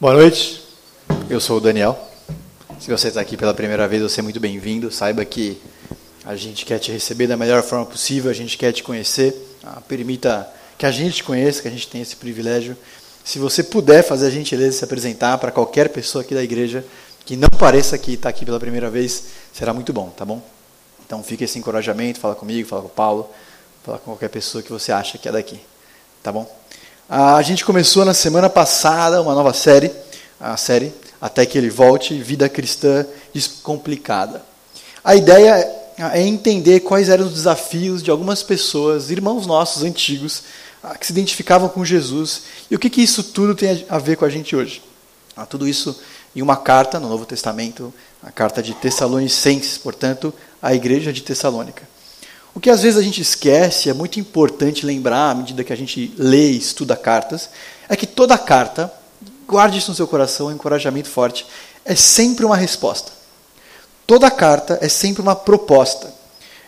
[0.00, 0.62] Boa noite,
[1.28, 1.94] eu sou o Daniel.
[2.78, 4.90] Se você está aqui pela primeira vez, você é muito bem-vindo.
[4.90, 5.60] Saiba que
[6.24, 9.36] a gente quer te receber da melhor forma possível, a gente quer te conhecer.
[9.62, 12.78] Ah, permita que a gente te conheça, que a gente tenha esse privilégio.
[13.22, 16.82] Se você puder fazer a gentileza de se apresentar para qualquer pessoa aqui da igreja
[17.26, 20.40] que não pareça que está aqui pela primeira vez, será muito bom, tá bom?
[21.04, 23.30] Então fica esse encorajamento, fala comigo, fala com o Paulo,
[23.84, 25.60] fala com qualquer pessoa que você acha que é daqui,
[26.22, 26.50] tá bom?
[27.12, 29.90] A gente começou na semana passada uma nova série,
[30.38, 34.44] a série Até que Ele Volte, Vida Cristã Descomplicada.
[35.02, 40.44] A ideia é entender quais eram os desafios de algumas pessoas, irmãos nossos antigos,
[41.00, 44.24] que se identificavam com Jesus e o que, que isso tudo tem a ver com
[44.24, 44.80] a gente hoje.
[45.48, 46.00] Tudo isso
[46.36, 51.82] em uma carta no Novo Testamento, a carta de Tessalonicenses, portanto, a igreja de Tessalônica.
[52.54, 55.76] O que às vezes a gente esquece, é muito importante lembrar à medida que a
[55.76, 57.48] gente lê e estuda cartas,
[57.88, 58.92] é que toda carta,
[59.46, 61.46] guarde isso no seu coração, é um encorajamento forte,
[61.84, 63.12] é sempre uma resposta.
[64.06, 66.12] Toda carta é sempre uma proposta.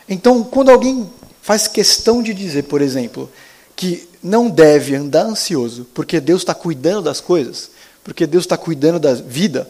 [0.08, 1.10] Então, quando alguém
[1.40, 3.30] faz questão de dizer, por exemplo,
[3.74, 7.70] que não deve andar ansioso porque Deus está cuidando das coisas,
[8.04, 9.68] porque Deus está cuidando da vida,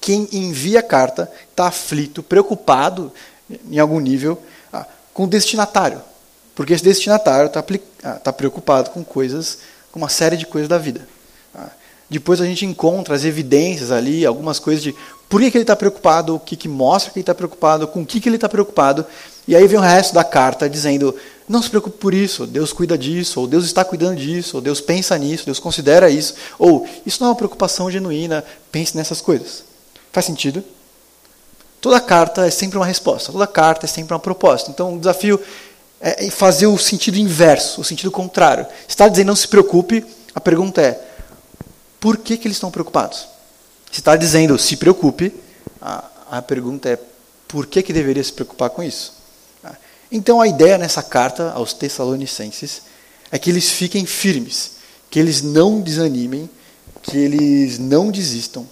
[0.00, 3.12] quem envia a carta está aflito, preocupado,
[3.68, 4.40] em algum nível,
[5.16, 6.02] com o destinatário.
[6.54, 7.64] Porque esse destinatário está
[8.04, 9.58] ah, tá preocupado com coisas,
[9.90, 11.08] com uma série de coisas da vida.
[11.54, 11.70] Ah,
[12.08, 14.94] depois a gente encontra as evidências ali, algumas coisas de
[15.26, 18.02] por que, que ele está preocupado, o que, que mostra que ele está preocupado, com
[18.02, 19.06] o que, que ele está preocupado.
[19.48, 21.16] E aí vem o resto da carta dizendo:
[21.48, 24.82] não se preocupe por isso, Deus cuida disso, ou Deus está cuidando disso, ou Deus
[24.82, 29.64] pensa nisso, Deus considera isso, ou isso não é uma preocupação genuína, pense nessas coisas.
[30.12, 30.62] Faz sentido?
[31.86, 34.72] Toda carta é sempre uma resposta, toda carta é sempre uma proposta.
[34.72, 35.40] Então, o desafio
[36.00, 38.66] é fazer o sentido inverso, o sentido contrário.
[38.88, 40.04] Se está dizendo não se preocupe,
[40.34, 41.00] a pergunta é:
[42.00, 43.28] por que, que eles estão preocupados?
[43.92, 45.32] Se está dizendo se preocupe,
[45.80, 46.98] a, a pergunta é:
[47.46, 49.12] por que, que deveria se preocupar com isso?
[50.10, 52.82] Então, a ideia nessa carta aos Tessalonicenses
[53.30, 54.72] é que eles fiquem firmes,
[55.08, 56.50] que eles não desanimem,
[57.00, 58.66] que eles não desistam,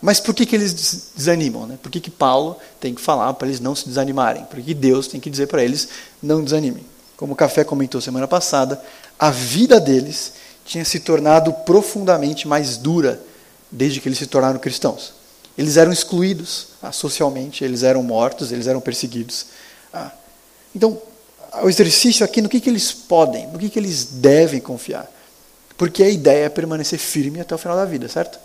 [0.00, 1.66] mas por que, que eles desanimam?
[1.66, 1.78] Né?
[1.82, 4.44] Por que, que Paulo tem que falar para eles não se desanimarem?
[4.44, 5.88] Por que Deus tem que dizer para eles
[6.22, 6.84] não desanimem?
[7.16, 8.82] Como o Café comentou semana passada,
[9.18, 10.32] a vida deles
[10.64, 13.20] tinha se tornado profundamente mais dura
[13.70, 15.14] desde que eles se tornaram cristãos.
[15.56, 19.46] Eles eram excluídos ah, socialmente, eles eram mortos, eles eram perseguidos.
[19.92, 20.10] Ah,
[20.74, 21.00] então,
[21.62, 25.10] o exercício aqui no que, que eles podem, no que, que eles devem confiar.
[25.76, 28.38] Porque a ideia é permanecer firme até o final da vida, certo?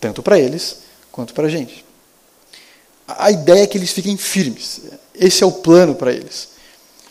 [0.00, 0.78] Tanto para eles
[1.10, 1.84] quanto para a gente.
[3.06, 4.82] A ideia é que eles fiquem firmes.
[5.14, 6.48] Esse é o plano para eles.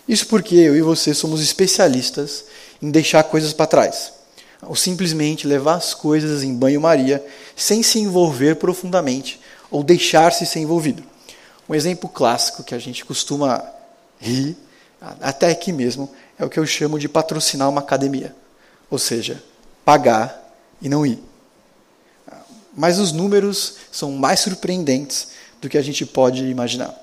[0.07, 2.45] Isso porque eu e você somos especialistas
[2.81, 4.13] em deixar coisas para trás.
[4.61, 7.23] Ou simplesmente levar as coisas em banho-maria
[7.55, 9.39] sem se envolver profundamente
[9.69, 11.03] ou deixar-se ser envolvido.
[11.67, 13.63] Um exemplo clássico que a gente costuma
[14.19, 14.55] rir,
[15.21, 16.09] até aqui mesmo,
[16.39, 18.35] é o que eu chamo de patrocinar uma academia.
[18.89, 19.43] Ou seja,
[19.83, 21.21] pagar e não ir.
[22.77, 25.29] Mas os números são mais surpreendentes
[25.59, 26.95] do que a gente pode imaginar.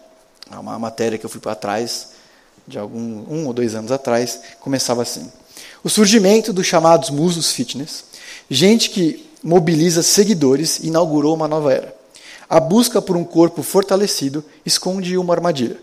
[0.49, 2.11] Há uma matéria que eu fui para trás,
[2.67, 5.31] de algum um ou dois anos atrás, começava assim:
[5.83, 8.05] o surgimento dos chamados musos fitness,
[8.49, 11.95] gente que mobiliza seguidores, inaugurou uma nova era.
[12.49, 15.79] A busca por um corpo fortalecido esconde uma armadilha.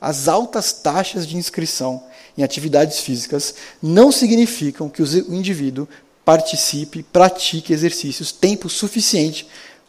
[0.00, 2.02] As altas taxas de inscrição
[2.36, 5.88] em atividades físicas não significam que o indivíduo
[6.24, 9.46] participe, pratique exercícios tempo suficiente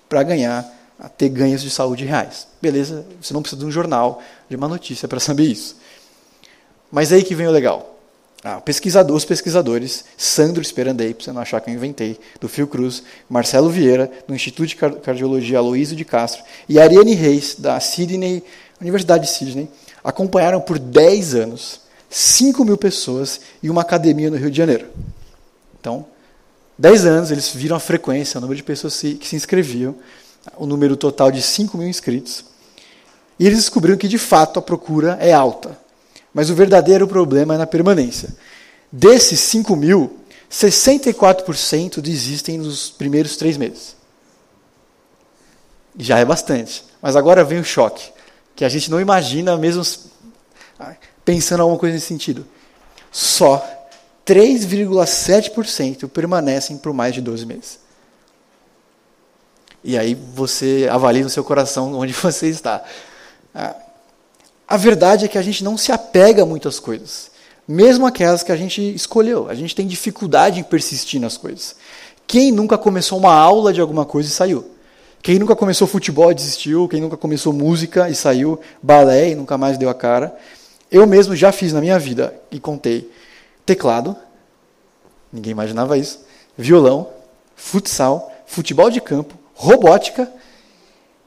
[0.09, 0.69] para ganhar,
[1.17, 2.47] ter ganhos de saúde reais.
[2.61, 3.05] Beleza?
[3.21, 5.77] Você não precisa de um jornal, de uma notícia para saber isso.
[6.91, 7.93] Mas aí que vem o legal.
[8.43, 13.01] Ah, pesquisador, os pesquisadores, Sandro Esperandei, para você não achar que eu inventei, do Fiocruz,
[13.27, 18.43] Marcelo Vieira, do Instituto de Cardiologia Aloysio de Castro, e Ariane Reis, da Sydney,
[18.79, 19.67] Universidade de Sydney,
[20.03, 24.87] acompanharam por 10 anos 5 mil pessoas em uma academia no Rio de Janeiro.
[25.79, 26.05] Então,
[26.77, 29.95] 10 anos, eles viram a frequência, o número de pessoas que se inscreviam,
[30.57, 32.45] o número total de 5 mil inscritos.
[33.39, 35.77] E eles descobriram que, de fato, a procura é alta.
[36.33, 38.35] Mas o verdadeiro problema é na permanência.
[38.91, 40.19] Desses 5 mil,
[40.51, 43.95] 64% desistem nos primeiros três meses.
[45.97, 46.83] Já é bastante.
[47.01, 48.11] Mas agora vem o choque,
[48.55, 49.83] que a gente não imagina mesmo
[51.23, 52.45] pensando em alguma coisa nesse sentido.
[53.11, 53.65] Só
[54.25, 57.79] 3,7% permanecem por mais de 12 meses.
[59.83, 62.83] E aí você avalia no seu coração onde você está.
[64.67, 67.29] A verdade é que a gente não se apega a muitas coisas,
[67.67, 69.47] mesmo aquelas que a gente escolheu.
[69.47, 71.75] A gente tem dificuldade em persistir nas coisas.
[72.25, 74.71] Quem nunca começou uma aula de alguma coisa e saiu?
[75.21, 76.87] Quem nunca começou futebol e desistiu?
[76.87, 78.59] Quem nunca começou música e saiu?
[78.81, 80.35] Balé e nunca mais deu a cara?
[80.91, 83.11] Eu mesmo já fiz na minha vida e contei
[83.65, 84.15] teclado,
[85.31, 86.19] ninguém imaginava isso,
[86.57, 87.09] violão,
[87.55, 90.31] futsal, futebol de campo, robótica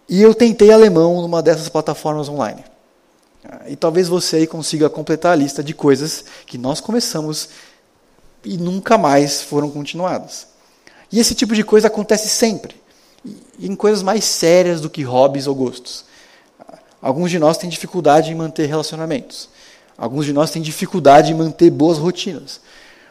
[0.09, 2.65] e eu tentei alemão numa dessas plataformas online.
[3.67, 7.51] E talvez você aí consiga completar a lista de coisas que nós começamos
[8.45, 10.47] e nunca mais foram continuadas.
[11.11, 12.77] E esse tipo de coisa acontece sempre,
[13.59, 16.05] em coisas mais sérias do que hobbies ou gostos.
[17.01, 19.49] Alguns de nós têm dificuldade em manter relacionamentos.
[19.99, 22.61] Alguns de nós têm dificuldade em manter boas rotinas.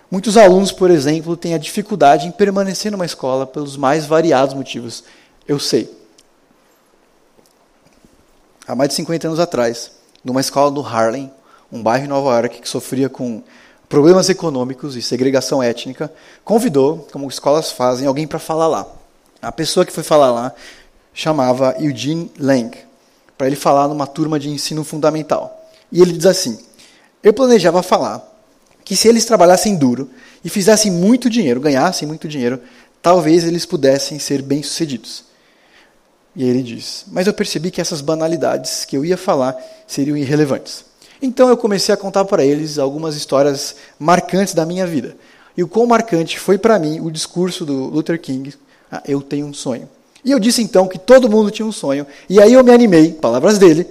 [0.09, 5.03] Muitos alunos, por exemplo, têm a dificuldade em permanecer numa escola pelos mais variados motivos.
[5.45, 5.93] Eu sei.
[8.65, 9.91] Há mais de 50 anos atrás,
[10.23, 11.29] numa escola no Harlem,
[11.69, 13.43] um bairro em Nova York que sofria com
[13.89, 16.11] problemas econômicos e segregação étnica,
[16.43, 18.87] convidou, como escolas fazem, alguém para falar lá.
[19.41, 20.53] A pessoa que foi falar lá
[21.13, 22.77] chamava Eugene Lang,
[23.37, 25.69] para ele falar numa turma de ensino fundamental.
[25.91, 26.59] E ele diz assim:
[27.23, 28.21] Eu planejava falar
[28.83, 30.09] que se eles trabalhassem duro
[30.43, 32.61] e fizessem muito dinheiro, ganhassem muito dinheiro,
[33.01, 35.25] talvez eles pudessem ser bem-sucedidos.
[36.35, 40.15] E aí ele diz: Mas eu percebi que essas banalidades que eu ia falar seriam
[40.15, 40.85] irrelevantes.
[41.21, 45.17] Então eu comecei a contar para eles algumas histórias marcantes da minha vida.
[45.57, 48.53] E o quão marcante foi para mim o discurso do Luther King,
[48.91, 49.89] ah, eu tenho um sonho.
[50.23, 52.05] E eu disse então que todo mundo tinha um sonho.
[52.29, 53.87] E aí eu me animei, palavras dele,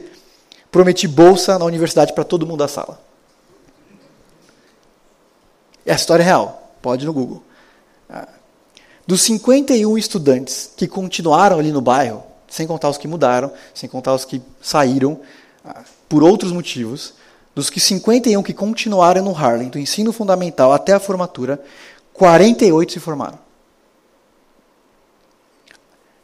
[0.71, 3.01] prometi bolsa na universidade para todo mundo da sala.
[5.87, 7.43] É a história real, pode ir no Google.
[8.11, 8.27] Ah,
[9.07, 14.13] dos 51 estudantes que continuaram ali no bairro, sem contar os que mudaram, sem contar
[14.13, 15.21] os que saíram,
[15.65, 17.15] ah, por outros motivos,
[17.55, 21.63] dos que 51 que continuaram no Harlem, do ensino fundamental até a formatura,
[22.13, 23.39] 48 se formaram.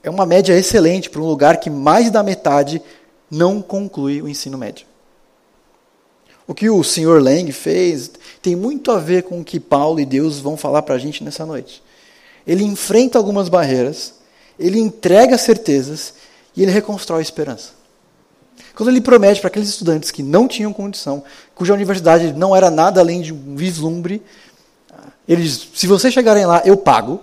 [0.03, 2.83] É uma média excelente para um lugar que mais da metade
[3.31, 4.92] não conclui o ensino médio.
[6.53, 7.19] O que o Sr.
[7.19, 8.11] Lang fez
[8.43, 11.25] tem muito a ver com o que Paulo e Deus vão falar para a gente
[11.25, 11.83] nessa noite.
[12.47, 14.17] Ele enfrenta algumas barreiras,
[14.59, 16.13] ele entrega certezas
[16.55, 17.71] e ele reconstrói a esperança.
[18.75, 23.01] Quando ele promete para aqueles estudantes que não tinham condição, cuja universidade não era nada
[23.01, 24.23] além de um vislumbre,
[25.27, 27.19] ele diz: se vocês chegarem lá, eu pago.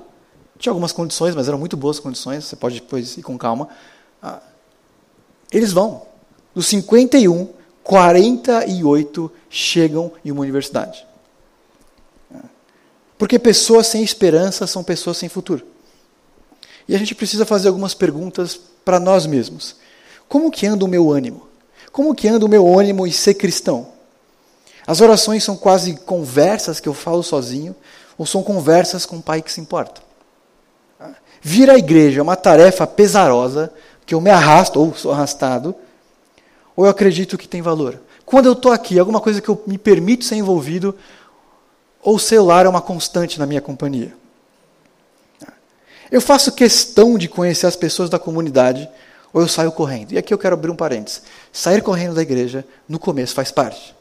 [0.57, 3.69] Tinha algumas condições, mas eram muito boas condições, você pode depois ir com calma.
[4.23, 4.39] Ah,
[5.51, 6.01] eles vão.
[6.55, 7.58] Dos 51,
[7.89, 11.07] 48 chegam em uma universidade.
[13.17, 15.65] Porque pessoas sem esperança são pessoas sem futuro.
[16.87, 19.75] E a gente precisa fazer algumas perguntas para nós mesmos.
[20.27, 21.47] Como que anda o meu ânimo?
[21.91, 23.87] Como que anda o meu ânimo em ser cristão?
[24.85, 27.75] As orações são quase conversas que eu falo sozinho,
[28.19, 29.99] ou são conversas com o pai que se importa?
[31.41, 33.73] Vir à igreja é uma tarefa pesarosa,
[34.05, 35.73] que eu me arrasto, ou sou arrastado,
[36.79, 37.99] ou eu acredito que tem valor?
[38.25, 40.95] Quando eu estou aqui, alguma coisa que eu me permito ser envolvido,
[42.01, 44.15] ou o celular é uma constante na minha companhia?
[46.09, 48.89] Eu faço questão de conhecer as pessoas da comunidade,
[49.33, 50.13] ou eu saio correndo.
[50.13, 51.21] E aqui eu quero abrir um parênteses.
[51.51, 53.93] Sair correndo da igreja, no começo, faz parte.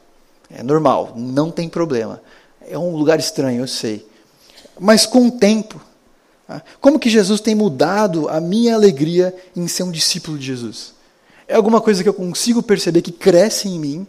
[0.49, 2.21] É normal, não tem problema.
[2.65, 4.07] É um lugar estranho, eu sei.
[4.79, 5.81] Mas com o tempo,
[6.47, 6.61] tá?
[6.79, 10.97] como que Jesus tem mudado a minha alegria em ser um discípulo de Jesus?
[11.49, 14.07] É alguma coisa que eu consigo perceber que cresce em mim,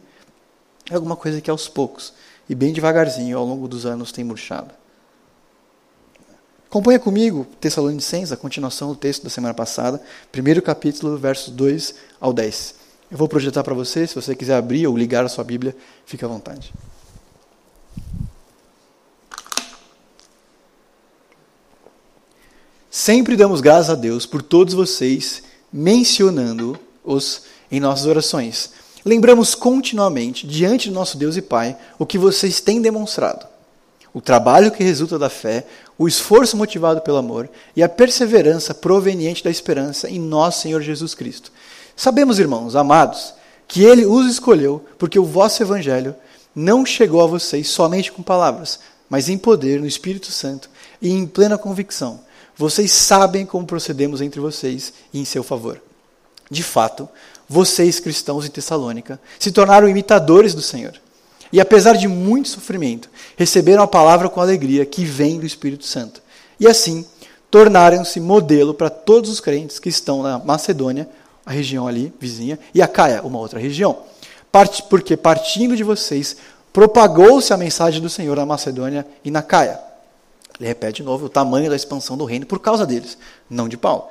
[0.91, 2.13] é alguma coisa que aos poucos,
[2.47, 4.75] e bem devagarzinho, ao longo dos anos, tem murchado.
[6.69, 12.31] Acompanha comigo Tessalonicenses, a continuação do texto da semana passada, primeiro capítulo, versos 2 ao
[12.31, 12.75] 10.
[13.11, 16.23] Eu vou projetar para você, se você quiser abrir ou ligar a sua Bíblia, fique
[16.23, 16.75] à vontade.
[22.91, 25.43] Sempre damos graças a Deus por todos vocês,
[27.05, 28.71] mencionando-os em nossas orações.
[29.05, 33.47] Lembramos continuamente, diante do nosso Deus e Pai, o que vocês têm demonstrado
[34.13, 35.65] o trabalho que resulta da fé,
[35.97, 41.15] o esforço motivado pelo amor e a perseverança proveniente da esperança em nosso Senhor Jesus
[41.15, 41.53] Cristo.
[41.95, 43.33] Sabemos, irmãos, amados,
[43.69, 46.15] que Ele os escolheu porque o vosso Evangelho
[46.53, 50.69] não chegou a vocês somente com palavras, mas em poder, no Espírito Santo
[51.01, 52.21] e em plena convicção.
[52.57, 55.81] Vocês sabem como procedemos entre vocês e em seu favor.
[56.51, 57.09] De fato,
[57.49, 60.95] vocês, cristãos em Tessalônica, se tornaram imitadores do Senhor
[61.53, 66.23] e apesar de muito sofrimento, receberam a palavra com alegria que vem do Espírito Santo.
[66.59, 67.05] E assim,
[67.51, 71.09] tornaram-se modelo para todos os crentes que estão na Macedônia,
[71.45, 73.99] a região ali vizinha, e a Caia, uma outra região.
[74.89, 76.37] Porque partindo de vocês,
[76.73, 79.81] propagou-se a mensagem do Senhor na Macedônia e na Caia.
[80.59, 83.77] Ele repete de novo o tamanho da expansão do reino por causa deles, não de
[83.77, 84.05] Paulo.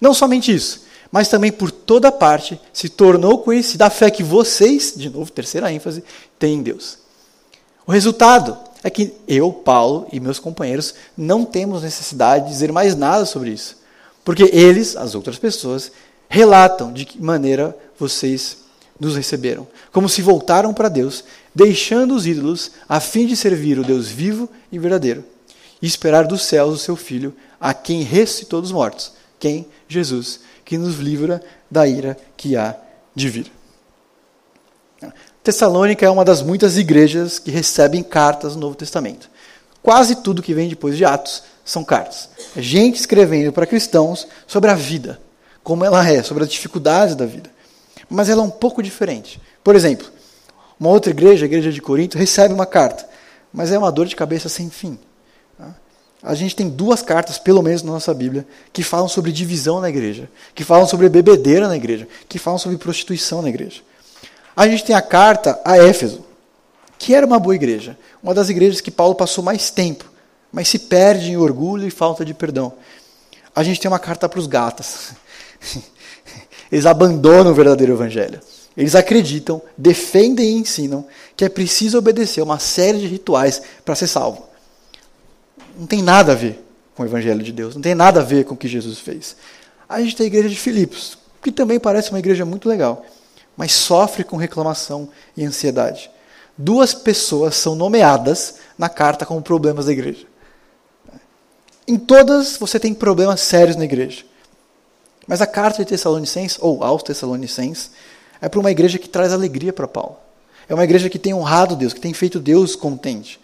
[0.00, 4.94] Não somente isso, mas também por toda parte se tornou conhecida a fé que vocês,
[4.96, 6.02] de novo, terceira ênfase,
[6.38, 6.98] têm em Deus.
[7.86, 12.96] O resultado é que eu, Paulo e meus companheiros não temos necessidade de dizer mais
[12.96, 13.76] nada sobre isso,
[14.24, 15.92] porque eles, as outras pessoas,
[16.28, 18.56] relatam de que maneira vocês
[18.98, 23.84] nos receberam, como se voltaram para Deus, deixando os ídolos a fim de servir o
[23.84, 25.24] Deus vivo e verdadeiro,
[25.82, 29.12] e esperar dos céus o seu Filho, a quem ressuscitou dos mortos,
[29.42, 29.66] quem?
[29.88, 32.76] Jesus, que nos livra da ira que há
[33.12, 33.50] de vir.
[35.42, 39.28] Tessalônica é uma das muitas igrejas que recebem cartas no Novo Testamento.
[39.82, 42.28] Quase tudo que vem depois de Atos são cartas.
[42.56, 45.20] É gente escrevendo para cristãos sobre a vida,
[45.64, 47.50] como ela é, sobre as dificuldades da vida.
[48.08, 49.42] Mas ela é um pouco diferente.
[49.64, 50.06] Por exemplo,
[50.78, 53.08] uma outra igreja, a igreja de Corinto, recebe uma carta,
[53.52, 54.96] mas é uma dor de cabeça sem fim.
[56.22, 59.88] A gente tem duas cartas, pelo menos na nossa Bíblia, que falam sobre divisão na
[59.88, 63.80] igreja, que falam sobre bebedeira na igreja, que falam sobre prostituição na igreja.
[64.54, 66.24] A gente tem a carta a Éfeso,
[66.96, 70.04] que era uma boa igreja, uma das igrejas que Paulo passou mais tempo,
[70.52, 72.72] mas se perde em orgulho e falta de perdão.
[73.54, 75.10] A gente tem uma carta para os gatas.
[76.70, 78.40] Eles abandonam o verdadeiro evangelho.
[78.76, 81.04] Eles acreditam, defendem e ensinam
[81.36, 84.51] que é preciso obedecer uma série de rituais para ser salvo.
[85.76, 86.62] Não tem nada a ver
[86.94, 89.36] com o evangelho de Deus, não tem nada a ver com o que Jesus fez.
[89.88, 93.04] A gente tem a igreja de Filipos, que também parece uma igreja muito legal
[93.56, 96.10] mas sofre com reclamação e ansiedade.
[96.56, 100.26] Duas pessoas são nomeadas na carta como problemas da igreja.
[101.86, 104.24] Em todas você tem problemas sérios na igreja.
[105.26, 107.90] Mas a carta de Tessalonicenses, ou aos Tessalonicenses,
[108.40, 110.16] é para uma igreja que traz alegria para Paulo.
[110.68, 113.40] É uma igreja que tem honrado Deus, que tem feito Deus contente.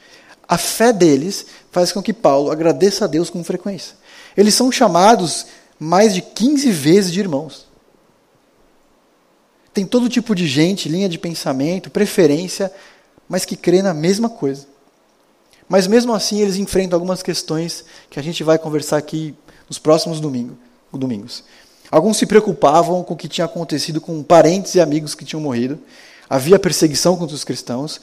[0.48, 3.94] A fé deles faz com que Paulo agradeça a Deus com frequência.
[4.34, 5.46] Eles são chamados
[5.78, 7.66] mais de 15 vezes de irmãos.
[9.74, 12.72] Tem todo tipo de gente, linha de pensamento, preferência,
[13.28, 14.66] mas que crê na mesma coisa.
[15.68, 19.34] Mas mesmo assim eles enfrentam algumas questões que a gente vai conversar aqui
[19.68, 20.56] nos próximos domingo,
[20.92, 21.44] domingos.
[21.90, 25.78] Alguns se preocupavam com o que tinha acontecido com parentes e amigos que tinham morrido.
[26.28, 28.00] Havia perseguição contra os cristãos.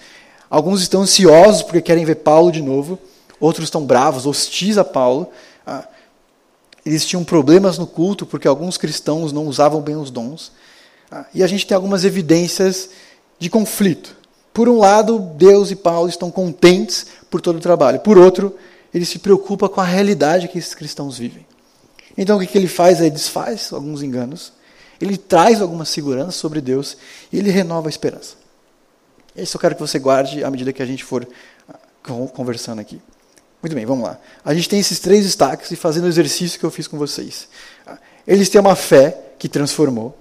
[0.49, 2.99] Alguns estão ansiosos porque querem ver Paulo de novo.
[3.39, 5.29] Outros estão bravos, hostis a Paulo.
[5.65, 5.87] Ah,
[6.85, 10.51] eles tinham problemas no culto porque alguns cristãos não usavam bem os dons.
[11.11, 12.89] Ah, e a gente tem algumas evidências
[13.39, 14.15] de conflito.
[14.53, 17.99] Por um lado, Deus e Paulo estão contentes por todo o trabalho.
[17.99, 18.55] Por outro,
[18.93, 21.45] ele se preocupa com a realidade que esses cristãos vivem.
[22.17, 23.01] Então, o que ele faz?
[23.01, 24.53] Ele desfaz alguns enganos,
[25.01, 26.95] ele traz alguma segurança sobre Deus
[27.31, 28.44] e ele renova a esperança.
[29.35, 31.27] Isso eu quero que você guarde à medida que a gente for
[31.67, 31.77] ah,
[32.33, 33.01] conversando aqui.
[33.61, 34.19] Muito bem, vamos lá.
[34.43, 37.47] A gente tem esses três destaques e fazendo o exercício que eu fiz com vocês.
[37.85, 40.17] Ah, eles têm uma fé que transformou.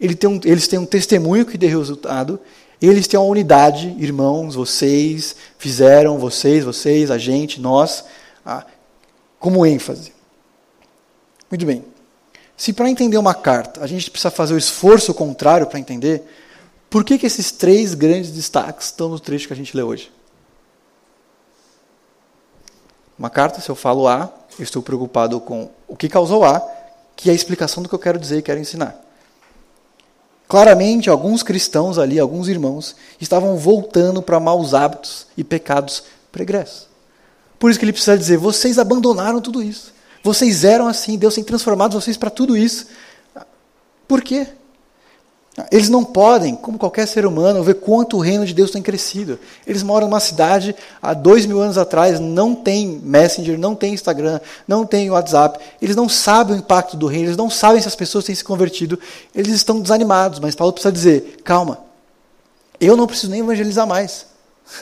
[0.00, 2.40] Um, eles têm um testemunho que deu resultado,
[2.80, 8.04] eles têm uma unidade, irmãos, vocês fizeram, vocês, vocês, a gente, nós,
[8.46, 8.64] ah,
[9.38, 10.12] como ênfase.
[11.50, 11.84] Muito bem.
[12.56, 16.22] Se para entender uma carta a gente precisa fazer o esforço contrário para entender,
[16.90, 20.10] por que, que esses três grandes destaques estão no trecho que a gente lê hoje?
[23.18, 26.60] Uma carta, se eu falo A, eu estou preocupado com o que causou A,
[27.16, 28.96] que é a explicação do que eu quero dizer e quero ensinar.
[30.46, 36.88] Claramente, alguns cristãos ali, alguns irmãos, estavam voltando para maus hábitos e pecados pregressos.
[37.58, 39.92] Por isso que ele precisa dizer: vocês abandonaram tudo isso.
[40.22, 42.86] Vocês eram assim, Deus tem transformado vocês para tudo isso.
[44.06, 44.46] Por quê?
[45.72, 49.38] Eles não podem, como qualquer ser humano, ver quanto o reino de Deus tem crescido.
[49.66, 54.40] Eles moram numa cidade, há dois mil anos atrás, não tem Messenger, não tem Instagram,
[54.68, 55.58] não tem WhatsApp.
[55.82, 58.44] Eles não sabem o impacto do reino, eles não sabem se as pessoas têm se
[58.44, 58.98] convertido.
[59.34, 61.78] Eles estão desanimados, mas Paulo precisa dizer: calma,
[62.80, 64.26] eu não preciso nem evangelizar mais.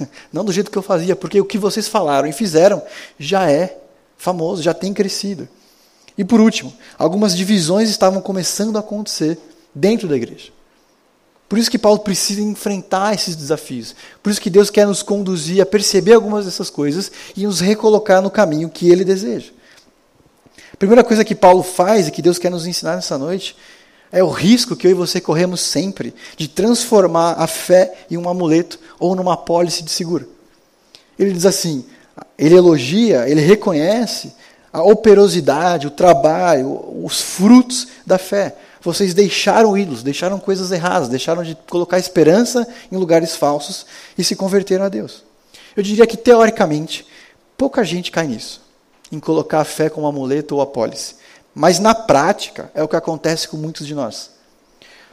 [0.32, 2.82] Não do jeito que eu fazia, porque o que vocês falaram e fizeram
[3.16, 3.78] já é
[4.18, 5.48] famoso, já tem crescido.
[6.18, 9.38] E por último, algumas divisões estavam começando a acontecer
[9.72, 10.55] dentro da igreja.
[11.48, 13.94] Por isso que Paulo precisa enfrentar esses desafios.
[14.22, 18.20] Por isso que Deus quer nos conduzir a perceber algumas dessas coisas e nos recolocar
[18.20, 19.50] no caminho que ele deseja.
[20.72, 23.56] A primeira coisa que Paulo faz e que Deus quer nos ensinar nessa noite
[24.10, 28.28] é o risco que eu e você corremos sempre de transformar a fé em um
[28.28, 30.28] amuleto ou numa apólice de seguro.
[31.18, 31.84] Ele diz assim:
[32.38, 34.32] ele elogia, ele reconhece
[34.72, 38.56] a operosidade, o trabalho, os frutos da fé.
[38.86, 43.84] Vocês deixaram ídolos, deixaram coisas erradas, deixaram de colocar esperança em lugares falsos
[44.16, 45.24] e se converteram a Deus.
[45.76, 47.04] Eu diria que, teoricamente,
[47.56, 48.60] Pouca gente cai nisso,
[49.10, 51.16] em colocar a fé como amuleto ou apólice.
[51.54, 54.30] Mas na prática é o que acontece com muitos de nós.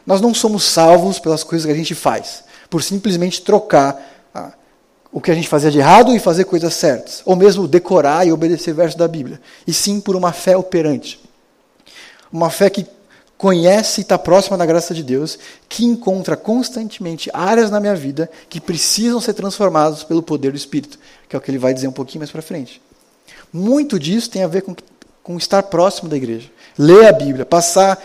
[0.06, 4.52] Nós não somos salvos pelas coisas que a gente faz, por simplesmente trocar ah,
[5.10, 8.34] o que a gente fazia de errado e fazer coisas certas, ou mesmo decorar e
[8.34, 11.22] obedecer versos da Bíblia, e sim por uma fé operante.
[12.30, 12.86] Uma fé que
[13.44, 18.32] conhece e está próxima da graça de Deus, que encontra constantemente áreas na minha vida
[18.48, 20.98] que precisam ser transformadas pelo poder do Espírito,
[21.28, 22.82] que é o que ele vai dizer um pouquinho mais para frente.
[23.52, 24.74] Muito disso tem a ver com,
[25.22, 28.02] com estar próximo da igreja, ler a Bíblia, passar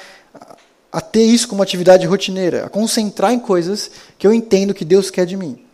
[0.91, 5.09] a ter isso como atividade rotineira, a concentrar em coisas que eu entendo que Deus
[5.09, 5.65] quer de mim.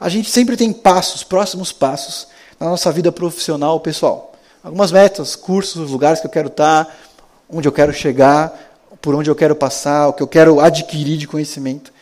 [0.00, 2.26] A gente sempre tem passos, próximos passos,
[2.58, 4.34] na nossa vida profissional pessoal.
[4.60, 6.92] Algumas metas, cursos, lugares que eu quero estar,
[7.48, 8.73] onde eu quero chegar,
[9.04, 11.92] por onde eu quero passar, o que eu quero adquirir de conhecimento.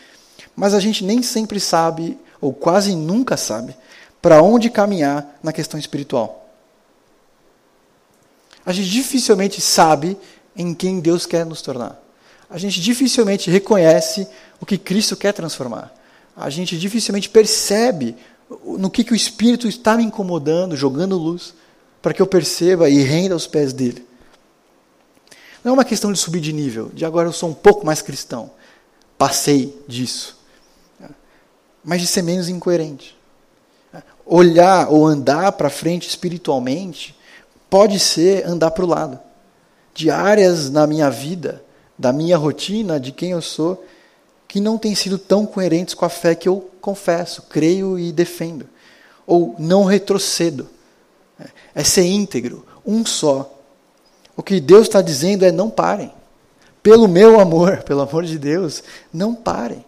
[0.54, 3.74] Mas a gente nem sempre sabe, ou quase nunca sabe,
[4.20, 6.48] para onde caminhar na questão espiritual.
[8.64, 10.16] A gente dificilmente sabe
[10.56, 12.02] em quem Deus quer nos tornar
[12.52, 14.28] a gente dificilmente reconhece
[14.60, 15.90] o que Cristo quer transformar.
[16.36, 18.14] A gente dificilmente percebe
[18.78, 21.54] no que, que o Espírito está me incomodando, jogando luz,
[22.02, 24.06] para que eu perceba e renda aos pés dele.
[25.62, 28.02] Não é uma questão de subir de nível, de agora eu sou um pouco mais
[28.02, 28.50] cristão.
[29.16, 30.38] Passei disso.
[31.84, 33.18] Mas de ser menos incoerente.
[34.24, 37.16] Olhar ou andar para frente espiritualmente
[37.68, 39.18] pode ser andar para o lado.
[39.94, 41.62] De áreas na minha vida
[42.02, 43.84] da minha rotina, de quem eu sou,
[44.48, 48.68] que não têm sido tão coerentes com a fé que eu confesso, creio e defendo.
[49.24, 50.68] Ou não retrocedo.
[51.72, 53.61] É ser íntegro, um só.
[54.36, 56.12] O que Deus está dizendo é: não parem.
[56.82, 59.84] Pelo meu amor, pelo amor de Deus, não parem.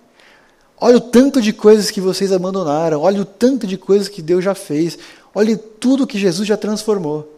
[0.80, 4.44] Olha o tanto de coisas que vocês abandonaram, olha o tanto de coisas que Deus
[4.44, 4.98] já fez,
[5.34, 7.32] olha tudo que Jesus já transformou.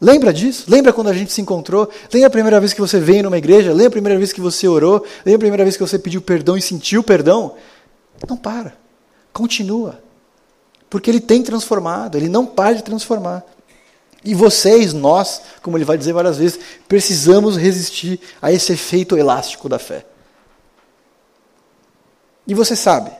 [0.00, 0.66] Lembra disso?
[0.68, 1.88] Lembra quando a gente se encontrou?
[2.12, 3.72] Lembra a primeira vez que você veio numa igreja?
[3.72, 5.04] Lembra a primeira vez que você orou?
[5.24, 7.54] Lembra a primeira vez que você pediu perdão e sentiu perdão?
[8.28, 8.76] Não para.
[9.32, 9.98] Continua.
[10.90, 13.42] Porque ele tem transformado, ele não para de transformar.
[14.26, 16.58] E vocês, nós, como ele vai dizer várias vezes,
[16.88, 20.04] precisamos resistir a esse efeito elástico da fé.
[22.44, 23.12] E você sabe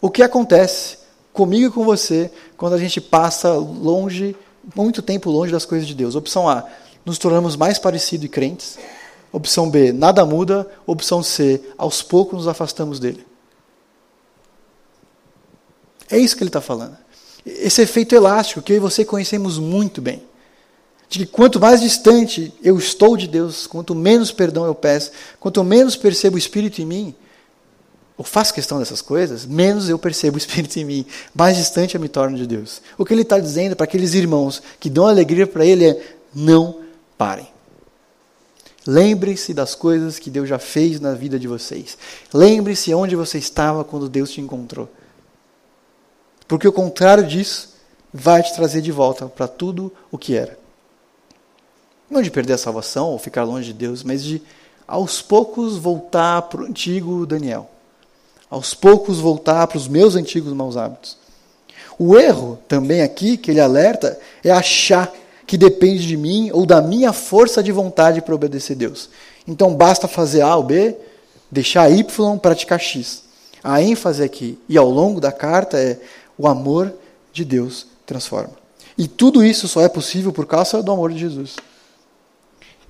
[0.00, 0.98] o que acontece
[1.32, 4.36] comigo e com você quando a gente passa longe
[4.76, 6.14] muito tempo longe das coisas de Deus.
[6.14, 6.64] Opção A,
[7.04, 8.78] nos tornamos mais parecidos e crentes.
[9.32, 10.70] Opção B, nada muda.
[10.86, 13.26] Opção C, aos poucos nos afastamos dele.
[16.08, 16.96] É isso que ele está falando.
[17.44, 20.22] Esse efeito elástico que eu e você conhecemos muito bem.
[21.08, 25.64] De que quanto mais distante eu estou de Deus, quanto menos perdão eu peço, quanto
[25.64, 27.14] menos percebo o Espírito em mim,
[28.18, 32.00] ou faço questão dessas coisas, menos eu percebo o Espírito em mim, mais distante eu
[32.00, 32.82] me torno de Deus.
[32.98, 36.02] O que ele está dizendo para aqueles irmãos que dão alegria para ele é:
[36.34, 36.80] não
[37.16, 37.48] parem.
[38.86, 41.96] Lembre-se das coisas que Deus já fez na vida de vocês.
[42.32, 44.88] Lembre-se onde você estava quando Deus te encontrou.
[46.48, 47.74] Porque o contrário disso
[48.12, 50.58] vai te trazer de volta para tudo o que era.
[52.10, 54.42] Não de perder a salvação ou ficar longe de Deus, mas de
[54.86, 57.68] aos poucos voltar para o antigo Daniel
[58.50, 61.16] aos poucos voltar para os meus antigos maus hábitos.
[61.98, 65.12] O erro também aqui que ele alerta é achar
[65.46, 69.10] que depende de mim ou da minha força de vontade para obedecer Deus.
[69.46, 70.94] Então basta fazer A ou B,
[71.50, 73.24] deixar Y, praticar X.
[73.62, 75.98] A ênfase aqui e ao longo da carta é
[76.38, 76.94] o amor
[77.32, 78.52] de Deus transforma.
[78.96, 81.56] E tudo isso só é possível por causa do amor de Jesus.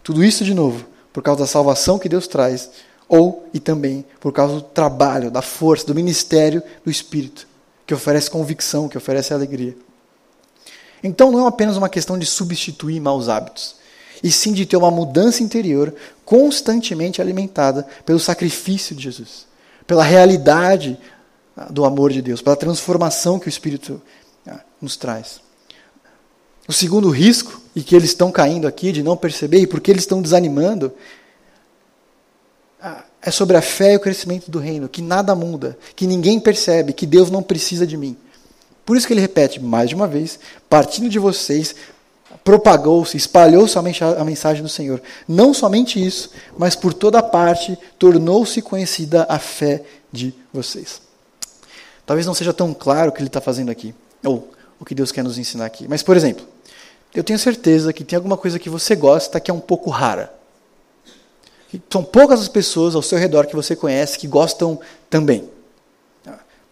[0.03, 2.71] Tudo isso, de novo, por causa da salvação que Deus traz
[3.09, 7.47] ou e também por causa do trabalho, da força, do ministério do Espírito,
[7.87, 9.75] que oferece convicção, que oferece alegria.
[11.03, 13.77] Então não é apenas uma questão de substituir maus hábitos,
[14.23, 19.47] e sim de ter uma mudança interior constantemente alimentada pelo sacrifício de Jesus,
[19.87, 20.99] pela realidade
[21.71, 24.01] do amor de Deus, pela transformação que o Espírito
[24.47, 25.40] ah, nos traz.
[26.68, 30.03] O segundo risco, e que eles estão caindo aqui de não perceber, e porque eles
[30.03, 30.92] estão desanimando,
[33.21, 36.92] é sobre a fé e o crescimento do reino, que nada muda, que ninguém percebe,
[36.92, 38.16] que Deus não precisa de mim.
[38.87, 41.75] Por isso que ele repete mais de uma vez: partindo de vocês,
[42.44, 45.03] propagou-se, espalhou-se a mensagem do Senhor.
[45.27, 51.08] Não somente isso, mas por toda parte tornou-se conhecida a fé de vocês.
[52.09, 53.94] Talvez não seja tão claro o que ele está fazendo aqui,
[54.25, 55.87] ou o que Deus quer nos ensinar aqui.
[55.87, 56.42] Mas, por exemplo,
[57.14, 60.33] eu tenho certeza que tem alguma coisa que você gosta que é um pouco rara.
[61.90, 65.51] São poucas as pessoas ao seu redor que você conhece que gostam também.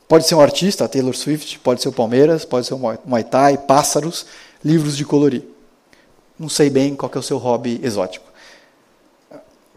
[0.08, 3.58] Pode ser um artista, Taylor Swift, pode ser o Palmeiras, pode ser o Muay Thai,
[3.58, 4.24] pássaros,
[4.64, 5.42] livros de colorir.
[6.38, 8.24] Não sei bem qual é o seu hobby exótico.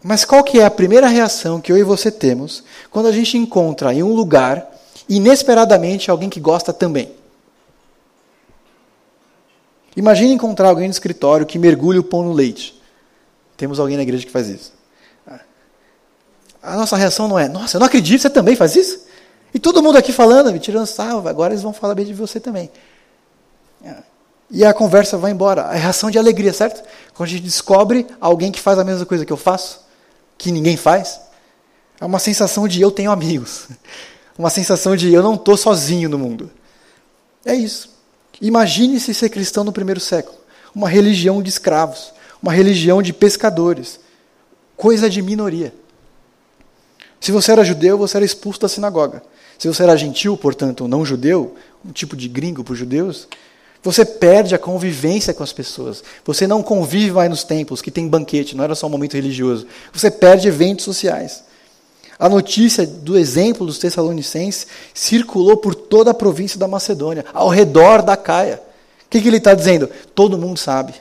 [0.02, 3.36] Mas qual que é a primeira reação que eu e você temos quando a gente
[3.36, 4.79] encontra em um lugar,
[5.10, 7.12] inesperadamente, alguém que gosta também?
[9.96, 12.80] Imagine encontrar alguém no escritório que mergulha o pão no leite.
[13.56, 14.72] Temos alguém na igreja que faz isso.
[16.62, 19.06] A nossa reação não é, nossa, eu não acredito, você também faz isso?
[19.52, 22.38] E todo mundo aqui falando, me tirando salva, agora eles vão falar bem de você
[22.38, 22.70] também.
[24.50, 25.62] E a conversa vai embora.
[25.62, 26.82] A reação de alegria, certo?
[27.14, 29.80] Quando a gente descobre alguém que faz a mesma coisa que eu faço,
[30.36, 31.20] que ninguém faz,
[32.00, 33.68] é uma sensação de eu tenho amigos.
[34.40, 36.50] Uma sensação de eu não estou sozinho no mundo.
[37.44, 37.90] É isso.
[38.40, 40.38] Imagine-se ser cristão no primeiro século.
[40.74, 42.10] Uma religião de escravos.
[42.42, 44.00] Uma religião de pescadores.
[44.78, 45.74] Coisa de minoria.
[47.20, 49.22] Se você era judeu, você era expulso da sinagoga.
[49.58, 53.28] Se você era gentil, portanto, não judeu, um tipo de gringo para os judeus,
[53.82, 56.02] você perde a convivência com as pessoas.
[56.24, 59.66] Você não convive mais nos templos, que tem banquete, não era só um momento religioso.
[59.92, 61.49] Você perde eventos sociais.
[62.20, 68.02] A notícia do exemplo dos Tessalonicenses circulou por toda a província da Macedônia, ao redor
[68.02, 68.62] da Caia.
[69.06, 69.88] O que, que ele está dizendo?
[70.14, 70.94] Todo mundo sabe.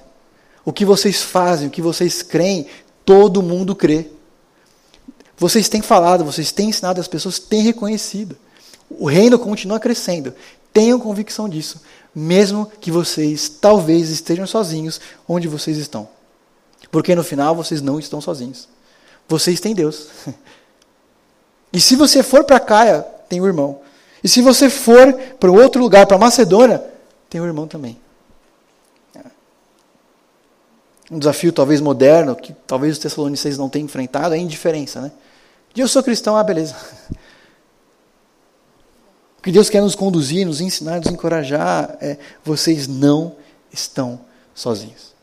[0.64, 2.66] O que vocês fazem, o que vocês creem,
[3.06, 4.08] todo mundo crê.
[5.38, 8.38] Vocês têm falado, vocês têm ensinado, as pessoas têm reconhecido.
[8.90, 10.34] O reino continua crescendo.
[10.72, 11.82] Tenham convicção disso
[12.14, 16.08] mesmo que vocês talvez estejam sozinhos onde vocês estão.
[16.92, 18.68] Porque no final vocês não estão sozinhos.
[19.28, 20.08] Vocês têm Deus.
[21.72, 23.82] E se você for para Caia, tem o irmão.
[24.24, 26.84] E se você for para outro lugar, para Macedônia,
[27.30, 28.00] tem o irmão também.
[31.12, 35.02] Um desafio talvez moderno, que talvez os tessalonicenses não tenham enfrentado, é a indiferença.
[35.02, 35.12] Né?
[35.74, 36.76] De eu sou cristão, ah, beleza.
[39.40, 43.38] O que Deus quer nos conduzir, nos ensinar, nos encorajar é: vocês não
[43.72, 44.20] estão
[44.54, 45.16] sozinhos.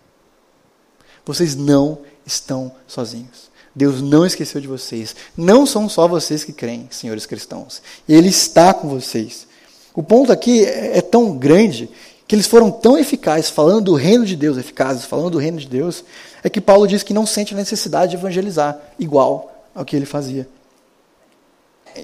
[1.24, 3.45] Vocês não estão sozinhos.
[3.76, 5.14] Deus não esqueceu de vocês.
[5.36, 7.82] Não são só vocês que creem, senhores cristãos.
[8.08, 9.46] Ele está com vocês.
[9.94, 11.90] O ponto aqui é, é tão grande
[12.26, 15.68] que eles foram tão eficazes, falando do reino de Deus, eficazes, falando do reino de
[15.68, 16.02] Deus,
[16.42, 20.06] é que Paulo diz que não sente a necessidade de evangelizar, igual ao que ele
[20.06, 20.48] fazia.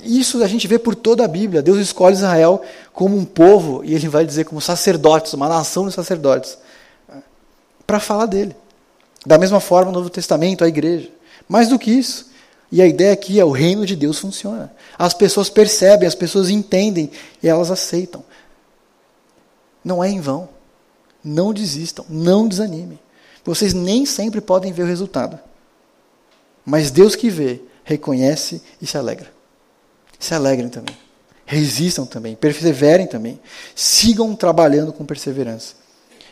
[0.04, 1.62] Isso a gente vê por toda a Bíblia.
[1.62, 5.94] Deus escolhe Israel como um povo, e ele vai dizer como sacerdotes, uma nação de
[5.94, 6.58] sacerdotes,
[7.86, 8.54] para falar dele.
[9.24, 11.08] Da mesma forma, no Novo Testamento, a igreja.
[11.52, 12.30] Mais do que isso.
[12.70, 14.74] E a ideia aqui é o reino de Deus funciona.
[14.98, 17.10] As pessoas percebem, as pessoas entendem
[17.42, 18.24] e elas aceitam.
[19.84, 20.48] Não é em vão.
[21.22, 22.98] Não desistam, não desanimem.
[23.44, 25.38] Vocês nem sempre podem ver o resultado.
[26.64, 29.42] Mas Deus que vê, reconhece e se alegra
[30.22, 30.96] se alegrem também.
[31.44, 33.40] Resistam também, perseverem também.
[33.74, 35.74] Sigam trabalhando com perseverança.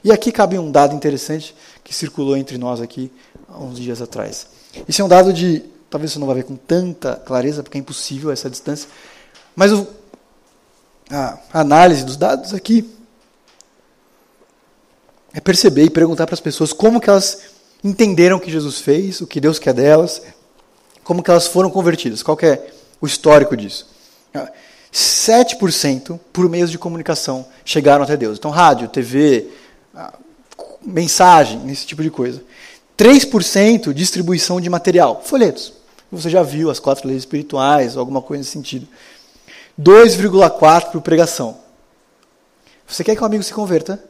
[0.04, 3.10] E aqui cabe um dado interessante que circulou entre nós aqui
[3.48, 4.46] há uns dias atrás.
[4.88, 7.80] Esse é um dado de, talvez você não vá ver com tanta clareza, porque é
[7.80, 8.88] impossível essa distância,
[9.54, 9.86] mas o,
[11.10, 12.88] a análise dos dados aqui
[15.32, 17.42] é perceber e perguntar para as pessoas como que elas
[17.82, 20.22] entenderam o que Jesus fez, o que Deus quer delas,
[21.02, 22.22] como que elas foram convertidas.
[22.22, 23.88] Qual é o histórico disso.
[24.92, 28.38] 7% por meios de comunicação chegaram até Deus.
[28.38, 29.48] Então, rádio, TV,
[30.82, 32.42] mensagem, esse tipo de coisa.
[32.96, 35.72] 3% distribuição de material, folhetos.
[36.12, 38.88] Você já viu as quatro leis espirituais, alguma coisa nesse sentido.
[39.80, 41.58] 2,4% por pregação.
[42.86, 44.02] Você quer que um amigo se converta?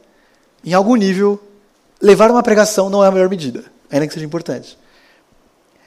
[0.64, 1.38] Em algum nível,
[2.00, 4.78] levar uma pregação não é a melhor medida, ainda que seja importante.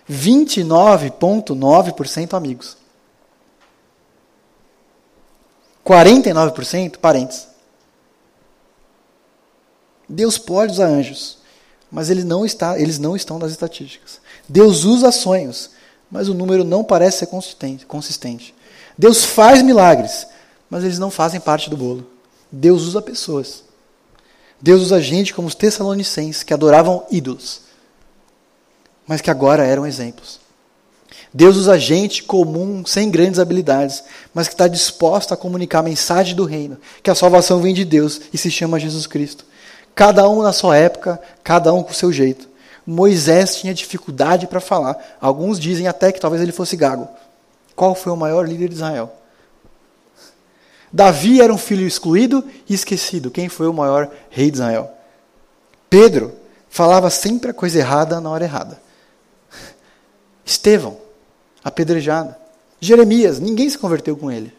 [0.10, 2.78] 29,9% amigos.
[5.86, 7.48] 49% parentes.
[10.08, 11.40] Deus pode usar anjos,
[11.94, 14.20] mas ele não está, eles não estão nas estatísticas.
[14.50, 15.70] Deus usa sonhos,
[16.10, 17.28] mas o número não parece ser
[17.88, 18.56] consistente.
[18.98, 20.26] Deus faz milagres,
[20.68, 22.08] mas eles não fazem parte do bolo.
[22.52, 23.64] Deus usa pessoas.
[24.60, 27.62] Deus usa gente como os tessalonicenses, que adoravam ídolos,
[29.06, 30.40] mas que agora eram exemplos.
[31.32, 34.04] Deus usa gente comum, sem grandes habilidades,
[34.34, 37.86] mas que está disposta a comunicar a mensagem do reino, que a salvação vem de
[37.86, 39.46] Deus e se chama Jesus Cristo.
[39.96, 42.50] Cada um na sua época, cada um com o seu jeito.
[42.86, 44.98] Moisés tinha dificuldade para falar.
[45.22, 47.08] Alguns dizem até que talvez ele fosse gago.
[47.76, 49.14] Qual foi o maior líder de Israel?
[50.92, 53.32] Davi era um filho excluído e esquecido.
[53.32, 54.92] Quem foi o maior rei de Israel?
[55.90, 56.34] Pedro
[56.70, 58.82] falava sempre a coisa errada na hora errada.
[60.46, 60.98] Estevão
[61.64, 62.38] apedrejada.
[62.80, 64.54] Jeremias, ninguém se converteu com ele.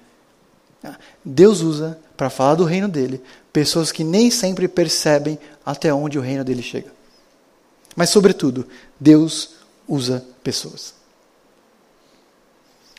[1.25, 3.23] Deus usa para falar do reino dele
[3.55, 6.93] pessoas que nem sempre percebem até onde o reino dele chega.
[7.95, 8.67] Mas, sobretudo,
[8.99, 9.51] Deus
[9.87, 10.93] usa pessoas.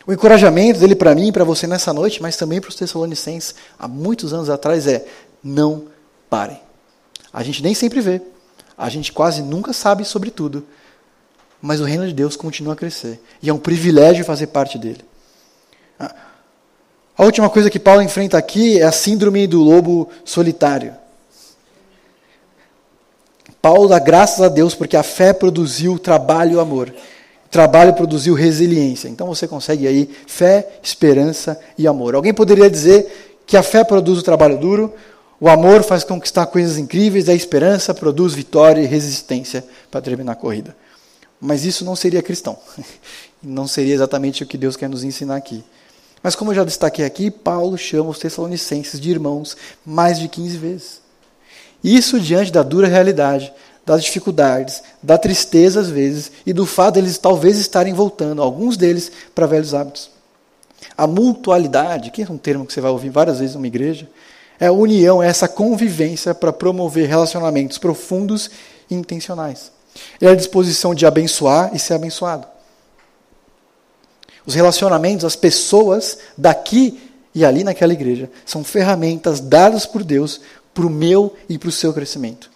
[0.06, 3.54] O encorajamento dele para mim e para você nessa noite, mas também para os Tessalonicenses,
[3.78, 5.06] há muitos anos atrás, é:
[5.44, 5.88] não
[6.30, 6.58] parem.
[7.30, 8.22] A gente nem sempre vê,
[8.78, 10.66] a gente quase nunca sabe sobre tudo,
[11.60, 15.04] mas o reino de Deus continua a crescer e é um privilégio fazer parte dele.
[17.16, 20.94] A última coisa que Paulo enfrenta aqui é a síndrome do lobo solitário.
[23.62, 26.94] Paulo dá graças a Deus porque a fé produziu trabalho e amor.
[27.50, 29.08] Trabalho produziu resiliência.
[29.08, 32.14] Então você consegue aí fé, esperança e amor.
[32.14, 34.92] Alguém poderia dizer que a fé produz o trabalho duro,
[35.40, 40.36] o amor faz conquistar coisas incríveis, a esperança produz vitória e resistência para terminar a
[40.36, 40.76] corrida.
[41.40, 42.58] Mas isso não seria cristão.
[43.42, 45.62] Não seria exatamente o que Deus quer nos ensinar aqui.
[46.22, 50.56] Mas como eu já destaquei aqui, Paulo chama os Tessalonicenses de irmãos mais de 15
[50.56, 51.00] vezes.
[51.82, 53.52] Isso diante da dura realidade,
[53.84, 58.76] das dificuldades, da tristeza às vezes e do fato de eles talvez estarem voltando, alguns
[58.76, 60.10] deles, para velhos hábitos.
[60.98, 64.08] A mutualidade, que é um termo que você vai ouvir várias vezes numa igreja,
[64.58, 68.50] é a união, é essa convivência para promover relacionamentos profundos
[68.90, 69.70] e intencionais.
[70.20, 72.46] É a disposição de abençoar e ser abençoado.
[74.46, 77.00] Os relacionamentos, as pessoas daqui
[77.34, 80.40] e ali naquela igreja são ferramentas dadas por Deus
[80.72, 82.50] para o meu e para o seu crescimento.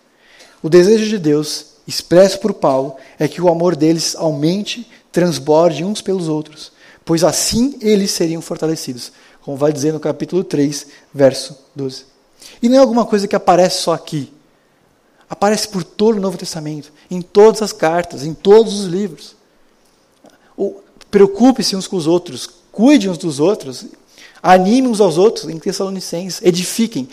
[0.62, 6.00] O desejo de Deus, expresso por Paulo, é que o amor deles aumente, transborde uns
[6.00, 6.72] pelos outros,
[7.04, 12.04] pois assim eles seriam fortalecidos, como vai dizer no capítulo 3, verso 12.
[12.62, 14.32] E não é alguma coisa que aparece só aqui.
[15.28, 19.36] Aparece por todo o Novo Testamento, em todas as cartas, em todos os livros.
[21.10, 23.86] Preocupe-se uns com os outros, cuide uns dos outros,
[24.42, 27.08] anime uns aos outros em Tessalonicenses, edifiquem,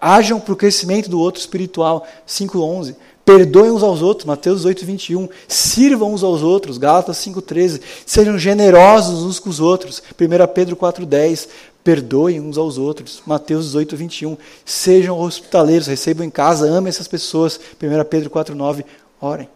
[0.00, 2.06] Hajam para o crescimento do outro espiritual.
[2.26, 2.96] 5.11.
[3.24, 4.26] Perdoem uns aos outros.
[4.26, 5.28] Mateus 8.21.
[5.46, 6.76] Sirvam uns aos outros.
[6.76, 7.80] Gálatas 5.13.
[8.04, 10.02] Sejam generosos uns com os outros.
[10.20, 11.48] 1 Pedro 4.10.
[11.84, 13.22] Perdoem uns aos outros.
[13.24, 14.36] Mateus 18, 21.
[14.64, 17.60] Sejam hospitaleiros, recebam em casa, amem essas pessoas.
[17.80, 18.84] 1 Pedro 4, 9.
[19.20, 19.48] Orem.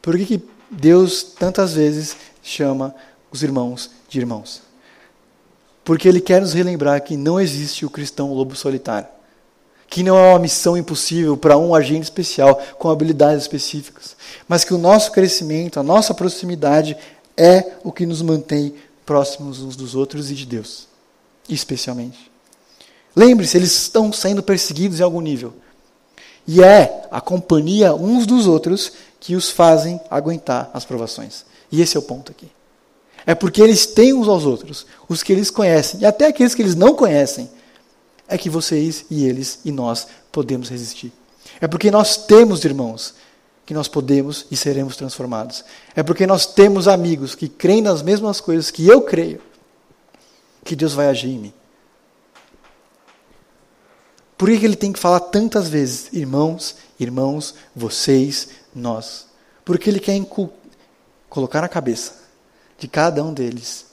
[0.00, 2.94] Por que, que Deus tantas vezes chama
[3.30, 4.62] os irmãos de irmãos?
[5.84, 9.08] Porque ele quer nos relembrar que não existe o cristão lobo solitário.
[9.86, 14.16] Que não é uma missão impossível para um agente especial com habilidades específicas.
[14.48, 16.96] Mas que o nosso crescimento, a nossa proximidade
[17.36, 20.88] é o que nos mantém próximos uns dos outros e de Deus.
[21.46, 22.30] Especialmente.
[23.14, 25.52] Lembre-se, eles estão sendo perseguidos em algum nível.
[26.46, 31.44] E é a companhia uns dos outros que os fazem aguentar as provações.
[31.70, 32.50] E esse é o ponto aqui.
[33.24, 36.62] É porque eles têm uns aos outros, os que eles conhecem, e até aqueles que
[36.62, 37.48] eles não conhecem,
[38.26, 41.12] é que vocês e eles e nós podemos resistir.
[41.60, 43.14] É porque nós temos irmãos
[43.64, 45.64] que nós podemos e seremos transformados.
[45.94, 49.40] É porque nós temos amigos que creem nas mesmas coisas que eu creio,
[50.64, 51.54] que Deus vai agir em mim.
[54.42, 59.26] Por que ele tem que falar tantas vezes, irmãos, irmãos, vocês, nós?
[59.64, 60.20] Porque ele quer
[61.30, 62.14] colocar na cabeça
[62.76, 63.86] de cada um deles.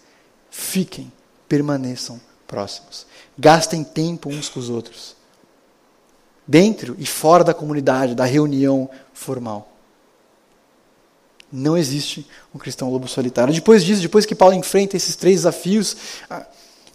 [0.49, 1.13] Fiquem,
[1.47, 3.05] permaneçam próximos.
[3.37, 5.15] Gastem tempo uns com os outros.
[6.47, 9.71] Dentro e fora da comunidade, da reunião formal.
[11.51, 13.53] Não existe um cristão lobo solitário.
[13.53, 15.95] Depois disso, depois que Paulo enfrenta esses três desafios,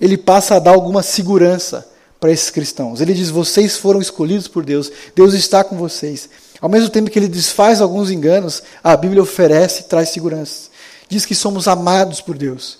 [0.01, 1.94] ele passa a dar alguma segurança
[2.25, 3.03] para esses cristãos.
[3.03, 6.31] Ele diz: Vocês foram escolhidos por Deus, Deus está com vocês.
[6.59, 10.73] Ao mesmo tempo que ele desfaz alguns enganos, a Bíblia oferece e traz segurança
[11.09, 12.79] diz que somos amados por Deus.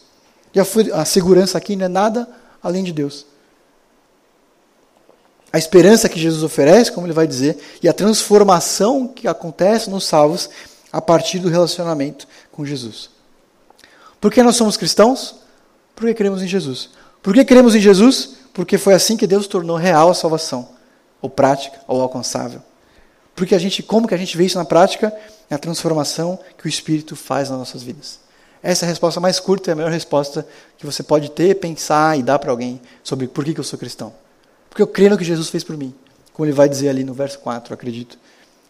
[0.55, 2.29] E a, a segurança aqui não é nada
[2.63, 3.27] além de Deus.
[5.53, 10.05] A esperança que Jesus oferece, como ele vai dizer, e a transformação que acontece nos
[10.05, 10.51] salvos
[10.93, 13.11] a partir do relacionamento com Jesus.
[14.21, 15.37] Por que nós somos cristãos?
[15.95, 16.91] Porque cremos em Jesus.
[17.23, 18.44] Por que cremos em Jesus?
[18.55, 20.69] Porque foi assim que Deus tornou real a salvação,
[21.21, 22.63] ou prática, ou alcançável.
[23.35, 25.13] Porque a gente, como que a gente vê isso na prática?
[25.51, 28.21] É a transformação que o Espírito faz nas nossas vidas.
[28.63, 30.47] Essa é a resposta mais curta e a melhor resposta
[30.79, 33.79] que você pode ter, pensar e dar para alguém sobre por que, que eu sou
[33.79, 34.15] cristão.
[34.71, 35.93] Porque eu creio no que Jesus fez por mim.
[36.33, 38.17] Como ele vai dizer ali no verso 4, acredito.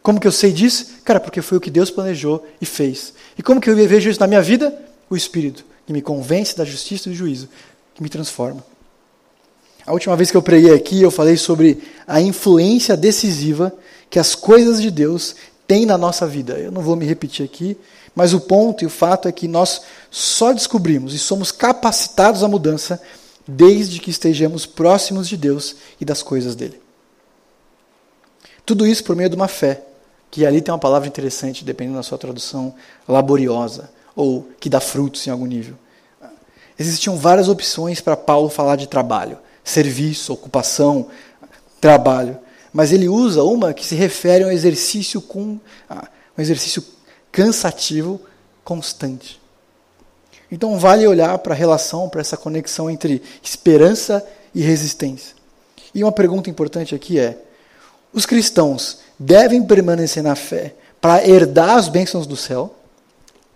[0.03, 0.97] Como que eu sei disso?
[1.05, 3.13] Cara, porque foi o que Deus planejou e fez.
[3.39, 4.77] E como que eu vejo isso na minha vida?
[5.09, 7.49] O Espírito, que me convence da justiça e do juízo,
[7.95, 8.65] que me transforma.
[9.87, 13.73] A última vez que eu preguei aqui, eu falei sobre a influência decisiva
[14.09, 16.55] que as coisas de Deus têm na nossa vida.
[16.55, 17.77] Eu não vou me repetir aqui,
[18.15, 22.49] mas o ponto e o fato é que nós só descobrimos e somos capacitados à
[22.49, 23.01] mudança
[23.47, 26.81] desde que estejamos próximos de Deus e das coisas dele.
[28.65, 29.83] Tudo isso por meio de uma fé,
[30.31, 32.75] que ali tem uma palavra interessante, dependendo da sua tradução,
[33.07, 35.75] laboriosa, ou que dá frutos em algum nível.
[36.79, 41.09] Existiam várias opções para Paulo falar de trabalho: serviço, ocupação,
[41.81, 42.39] trabalho.
[42.73, 45.59] Mas ele usa uma que se refere a um exercício com
[45.91, 46.85] um exercício
[47.33, 48.21] cansativo
[48.63, 49.41] constante.
[50.51, 54.25] Então vale olhar para a relação, para essa conexão entre esperança
[54.55, 55.35] e resistência.
[55.95, 57.39] E uma pergunta importante aqui é:
[58.13, 62.75] os cristãos devem permanecer na fé para herdar as bênçãos do céu?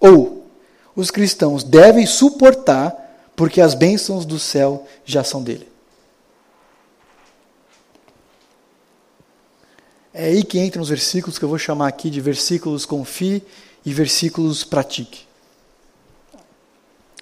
[0.00, 0.46] Ou
[0.94, 2.94] os cristãos devem suportar
[3.34, 5.68] porque as bênçãos do céu já são dele?
[10.20, 13.40] É aí que entram os versículos que eu vou chamar aqui de versículos confie
[13.86, 15.20] e versículos pratique.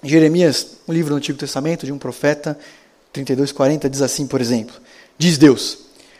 [0.01, 2.57] Jeremias, um livro do Antigo Testamento de um profeta,
[3.13, 4.75] 32:40 diz assim, por exemplo:
[5.15, 5.77] Diz Deus: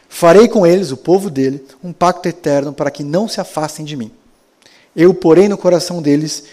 [0.08, 3.98] Farei com eles, o povo dele, um pacto eterno para que não se afastem de
[3.98, 4.12] mim.
[4.96, 6.44] Eu porei no coração deles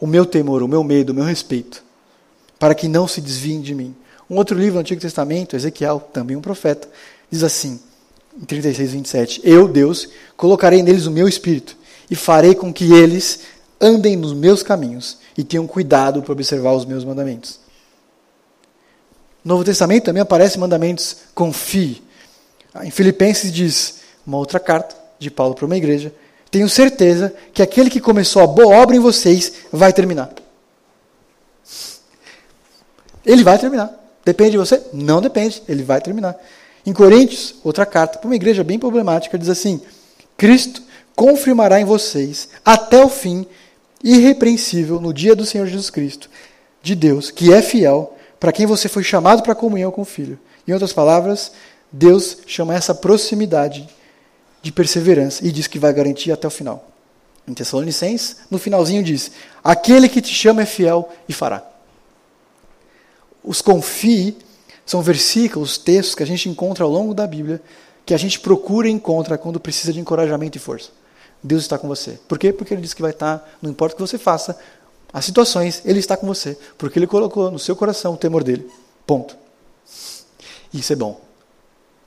[0.00, 1.84] o meu temor, o meu medo, o meu respeito,
[2.58, 3.94] para que não se desviem de mim.
[4.28, 6.88] Um outro livro do Antigo Testamento, Ezequiel, também um profeta,
[7.30, 7.78] diz assim,
[8.46, 11.76] 36, 27, Eu, Deus, colocarei neles o meu espírito
[12.10, 13.40] e farei com que eles
[13.80, 17.60] andem nos meus caminhos e tenham cuidado para observar os meus mandamentos.
[19.44, 22.02] No Novo Testamento também aparecem mandamentos confie.
[22.74, 26.12] Ah, em Filipenses diz, uma outra carta de Paulo para uma igreja,
[26.50, 30.30] tenho certeza que aquele que começou a boa obra em vocês vai terminar.
[33.24, 33.92] Ele vai terminar.
[34.24, 34.82] Depende de você?
[34.92, 36.36] Não depende, ele vai terminar.
[36.88, 39.78] Em Coríntios, outra carta para uma igreja bem problemática, diz assim:
[40.38, 40.82] Cristo
[41.14, 43.46] confirmará em vocês até o fim
[44.02, 46.30] irrepreensível no dia do Senhor Jesus Cristo,
[46.82, 50.06] de Deus, que é fiel, para quem você foi chamado para a comunhão com o
[50.06, 50.38] Filho.
[50.66, 51.52] Em outras palavras,
[51.92, 53.86] Deus chama essa proximidade
[54.62, 56.88] de perseverança e diz que vai garantir até o final.
[57.46, 59.30] Em Tessalonicenses, no finalzinho diz:
[59.62, 61.62] Aquele que te chama é fiel e fará.
[63.44, 64.38] Os confie
[64.88, 67.60] são versículos, textos que a gente encontra ao longo da Bíblia,
[68.06, 70.88] que a gente procura e encontra quando precisa de encorajamento e força.
[71.42, 72.18] Deus está com você.
[72.26, 72.54] Por quê?
[72.54, 74.58] Porque Ele diz que vai estar, não importa o que você faça,
[75.12, 76.56] as situações, Ele está com você.
[76.78, 78.66] Porque Ele colocou no seu coração o temor dele.
[79.06, 79.36] Ponto.
[80.72, 81.20] Isso é bom.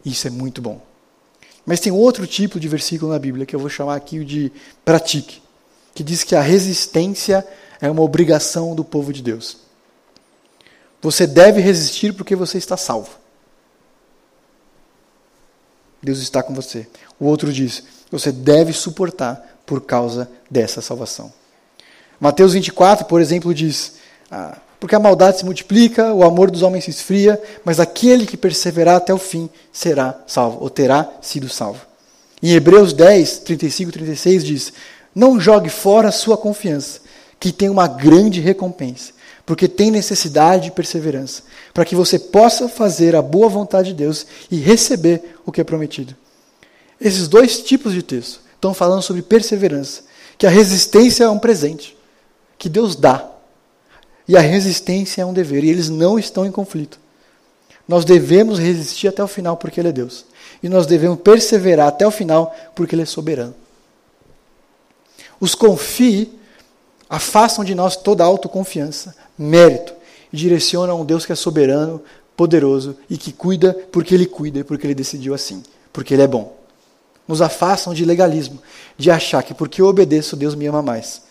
[0.04, 0.82] Isso é muito bom.
[1.64, 4.52] Mas tem outro tipo de versículo na Bíblia que eu vou chamar aqui de
[4.84, 5.40] pratique,
[5.94, 7.48] que diz que a resistência
[7.80, 9.70] é uma obrigação do povo de Deus.
[11.02, 13.10] Você deve resistir porque você está salvo.
[16.02, 16.88] Deus está com você.
[17.20, 21.32] O outro diz: você deve suportar por causa dessa salvação.
[22.20, 23.94] Mateus 24, por exemplo, diz:
[24.30, 28.38] ah, Porque a maldade se multiplica, o amor dos homens se esfria, mas aquele que
[28.38, 31.86] perseverar até o fim será salvo, ou terá sido salvo.
[32.44, 34.74] Em Hebreus 10, 35 e 36 diz:
[35.16, 37.00] Não jogue fora a sua confiança,
[37.40, 39.14] que tem uma grande recompensa,
[39.52, 44.26] porque tem necessidade de perseverança, para que você possa fazer a boa vontade de Deus
[44.50, 46.16] e receber o que é prometido.
[47.02, 50.04] Esses dois tipos de texto estão falando sobre perseverança,
[50.38, 51.98] que a resistência é um presente
[52.58, 53.30] que Deus dá.
[54.26, 56.98] E a resistência é um dever, e eles não estão em conflito.
[57.86, 60.24] Nós devemos resistir até o final porque Ele é Deus.
[60.64, 63.54] E nós devemos perseverar até o final porque Ele é soberano.
[65.42, 66.40] Os confie
[67.12, 69.94] afastam de nós toda autoconfiança, mérito,
[70.34, 72.02] e direcionam a um Deus que é soberano,
[72.36, 75.62] poderoso e que cuida porque Ele cuida e porque Ele decidiu assim,
[75.94, 76.62] porque Ele é bom
[77.32, 78.62] nos afastam de legalismo,
[78.98, 81.22] de achar que porque eu obedeço, Deus me ama mais.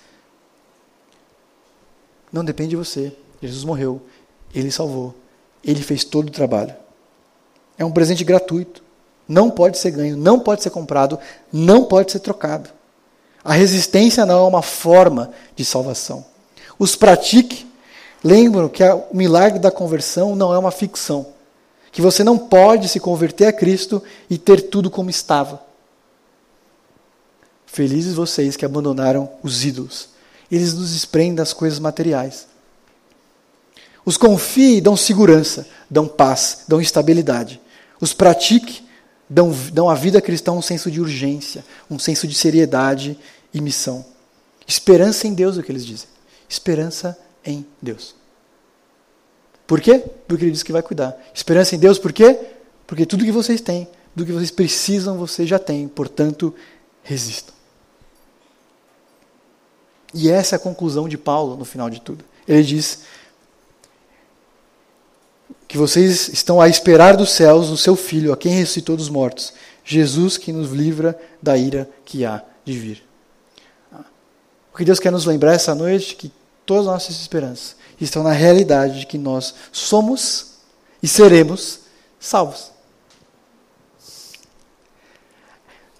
[2.32, 3.12] Não depende de você.
[3.42, 4.00] Jesus morreu,
[4.54, 5.14] ele salvou,
[5.62, 6.74] ele fez todo o trabalho.
[7.76, 8.82] É um presente gratuito.
[9.28, 11.18] Não pode ser ganho, não pode ser comprado,
[11.52, 12.70] não pode ser trocado.
[13.44, 16.24] A resistência não é uma forma de salvação.
[16.78, 17.66] Os pratique,
[18.22, 21.26] lembram que o milagre da conversão não é uma ficção.
[21.90, 25.62] Que você não pode se converter a Cristo e ter tudo como estava.
[27.66, 30.10] Felizes vocês que abandonaram os ídolos.
[30.50, 32.46] Eles nos desprendem das coisas materiais.
[34.04, 37.60] Os confie dão segurança, dão paz, dão estabilidade.
[38.00, 38.82] Os pratique
[39.30, 43.16] dão, dão à vida cristã um senso de urgência, um senso de seriedade
[43.54, 44.04] e missão.
[44.66, 46.08] Esperança em Deus é o que eles dizem.
[46.48, 48.16] Esperança em Deus.
[49.66, 50.02] Por quê?
[50.26, 51.16] Porque ele diz que vai cuidar.
[51.32, 52.36] Esperança em Deus, por quê?
[52.88, 55.86] Porque tudo que vocês têm, do que vocês precisam, vocês já têm.
[55.86, 56.52] Portanto,
[57.04, 57.54] resistam.
[60.12, 62.24] E essa é a conclusão de Paulo no final de tudo.
[62.48, 63.02] Ele diz:
[65.70, 69.52] que vocês estão a esperar dos céus o seu Filho, a quem ressuscitou dos mortos,
[69.84, 73.04] Jesus que nos livra da ira que há de vir.
[74.74, 76.32] O que Deus quer nos lembrar essa noite é que
[76.66, 80.54] todas as nossas esperanças estão na realidade de que nós somos
[81.00, 81.78] e seremos
[82.18, 82.72] salvos.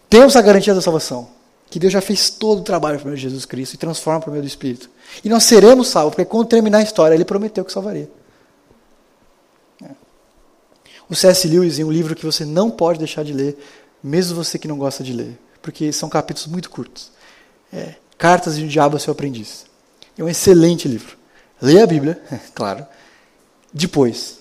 [0.09, 1.29] Temos a garantia da salvação,
[1.71, 4.33] que Deus já fez todo o trabalho por meio de Jesus Cristo e transforma por
[4.33, 4.91] meio do Espírito.
[5.23, 8.11] E nós seremos salvos, porque quando terminar a história, Ele prometeu que salvaria.
[11.11, 11.49] O C.S.
[11.49, 13.59] Lewis, em um livro que você não pode deixar de ler,
[14.01, 17.11] mesmo você que não gosta de ler, porque são capítulos muito curtos.
[17.73, 19.67] É, Cartas de um Diabo ao Seu Aprendiz.
[20.17, 21.17] É um excelente livro.
[21.61, 22.23] Leia a Bíblia,
[22.55, 22.87] claro.
[23.73, 24.39] Depois,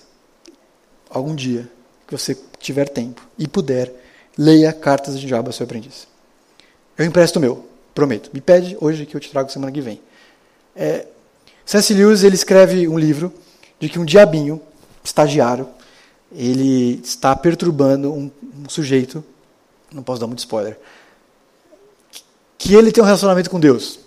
[1.08, 1.68] algum dia
[2.06, 3.92] que você tiver tempo e puder,
[4.38, 6.06] leia Cartas de um Diabo ao Seu Aprendiz.
[6.96, 8.30] Eu empresto o meu, prometo.
[8.32, 10.00] Me pede hoje que eu te trago semana que vem.
[10.76, 11.06] É,
[11.66, 11.92] C.S.
[11.94, 13.32] Lewis ele escreve um livro
[13.80, 14.60] de que um diabinho,
[15.02, 15.68] estagiário,
[16.32, 18.30] ele está perturbando um,
[18.64, 19.24] um sujeito,
[19.92, 20.78] não posso dar muito spoiler,
[22.56, 23.98] que ele tem um relacionamento com Deus.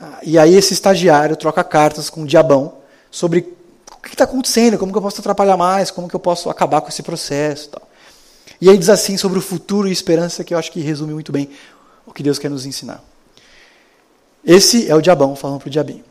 [0.00, 2.74] Ah, e aí esse estagiário troca cartas com o diabão
[3.10, 3.54] sobre
[3.92, 6.80] o que está acontecendo, como que eu posso atrapalhar mais, como que eu posso acabar
[6.80, 7.68] com esse processo.
[7.70, 7.88] Tal.
[8.60, 11.32] E aí diz assim sobre o futuro e esperança, que eu acho que resume muito
[11.32, 11.50] bem
[12.06, 13.02] o que Deus quer nos ensinar.
[14.44, 16.04] Esse é o diabão falando para o diabinho.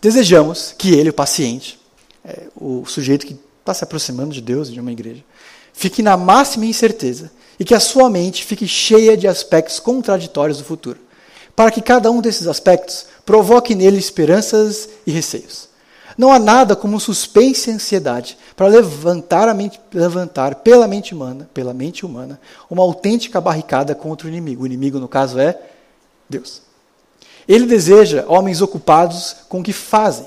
[0.00, 1.80] Desejamos que ele, o paciente,
[2.24, 3.36] é, o sujeito que
[3.68, 5.22] está se aproximando de Deus, de uma igreja,
[5.74, 10.64] fique na máxima incerteza e que a sua mente fique cheia de aspectos contraditórios do
[10.64, 10.98] futuro,
[11.54, 15.68] para que cada um desses aspectos provoque nele esperanças e receios.
[16.16, 21.48] Não há nada como suspense e ansiedade para levantar, a mente, levantar pela mente humana,
[21.54, 24.64] pela mente humana, uma autêntica barricada contra o inimigo.
[24.64, 25.56] O inimigo, no caso, é
[26.28, 26.62] Deus.
[27.46, 30.26] Ele deseja homens ocupados com o que fazem,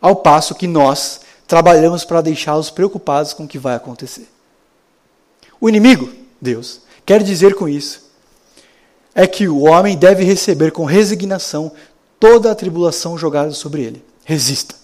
[0.00, 4.28] ao passo que nós trabalhamos para deixá-los preocupados com o que vai acontecer.
[5.60, 8.04] O inimigo, Deus, quer dizer com isso
[9.14, 11.72] é que o homem deve receber com resignação
[12.18, 14.04] toda a tribulação jogada sobre ele.
[14.24, 14.74] Resista.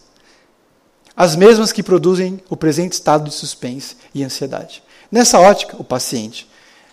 [1.17, 4.83] As mesmas que produzem o presente estado de suspense e ansiedade.
[5.11, 6.49] Nessa ótica, o paciente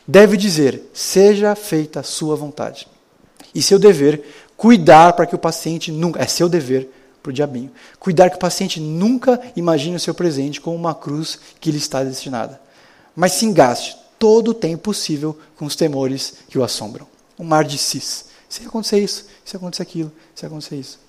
[0.07, 2.87] deve dizer: seja feita a sua vontade.
[3.53, 4.23] E seu dever,
[4.57, 6.21] cuidar para que o paciente nunca.
[6.21, 6.89] É seu dever
[7.27, 7.71] para o diabinho.
[7.99, 12.03] Cuidar que o paciente nunca imagine o seu presente como uma cruz que lhe está
[12.03, 12.59] destinada.
[13.15, 17.05] Mas se engaste todo o tempo possível com os temores que o assombram.
[17.37, 18.25] Um mar de cis.
[18.47, 20.99] Se acontecer isso, se acontecer aquilo, se acontecer isso.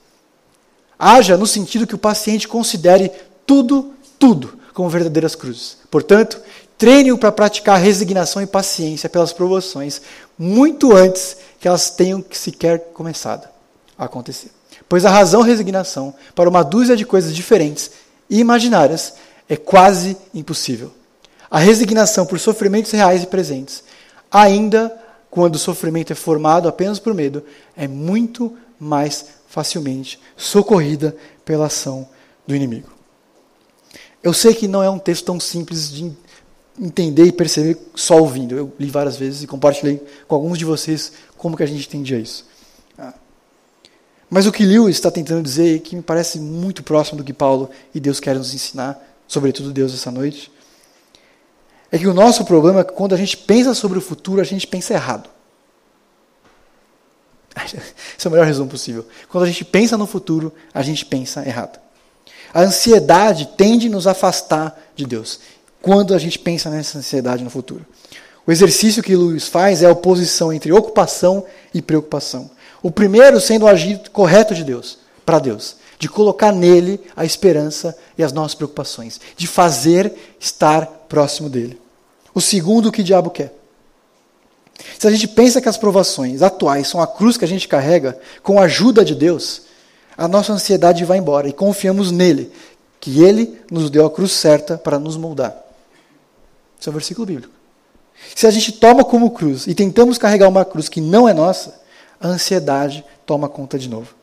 [0.98, 3.12] Haja no sentido que o paciente considere
[3.46, 5.78] tudo, tudo como verdadeiras cruzes.
[5.88, 6.40] Portanto,
[6.76, 10.02] treine-o para praticar resignação e paciência pelas provações
[10.36, 13.48] muito antes que elas tenham sequer começado
[13.96, 14.57] a acontecer.
[14.88, 17.90] Pois a razão resignação para uma dúzia de coisas diferentes
[18.30, 19.14] e imaginárias
[19.48, 20.92] é quase impossível.
[21.50, 23.82] A resignação por sofrimentos reais e presentes,
[24.30, 24.94] ainda
[25.30, 27.42] quando o sofrimento é formado apenas por medo,
[27.76, 32.08] é muito mais facilmente socorrida pela ação
[32.46, 32.88] do inimigo.
[34.22, 36.12] Eu sei que não é um texto tão simples de
[36.80, 38.54] entender e perceber só ouvindo.
[38.54, 42.18] Eu li várias vezes e compartilhei com alguns de vocês como que a gente entendia
[42.18, 42.46] isso.
[44.30, 47.70] Mas o que Lewis está tentando dizer, que me parece muito próximo do que Paulo
[47.94, 50.52] e Deus querem nos ensinar, sobretudo Deus essa noite,
[51.90, 54.44] é que o nosso problema é que quando a gente pensa sobre o futuro, a
[54.44, 55.30] gente pensa errado.
[57.64, 59.06] Esse é o melhor resumo possível.
[59.28, 61.80] Quando a gente pensa no futuro, a gente pensa errado.
[62.52, 65.40] A ansiedade tende a nos afastar de Deus
[65.80, 67.84] quando a gente pensa nessa ansiedade no futuro.
[68.46, 72.50] O exercício que Lewis faz é a oposição entre ocupação e preocupação.
[72.82, 77.96] O primeiro sendo o agir correto de Deus, para Deus, de colocar nele a esperança
[78.16, 81.80] e as nossas preocupações, de fazer estar próximo dele.
[82.34, 83.52] O segundo, o que o diabo quer?
[84.98, 88.18] Se a gente pensa que as provações atuais são a cruz que a gente carrega,
[88.42, 89.62] com a ajuda de Deus,
[90.16, 92.52] a nossa ansiedade vai embora e confiamos nele,
[93.00, 95.56] que ele nos deu a cruz certa para nos moldar.
[96.78, 97.52] Esse é um versículo bíblico.
[98.34, 101.80] Se a gente toma como cruz e tentamos carregar uma cruz que não é nossa,
[102.20, 104.14] a ansiedade toma conta de novo.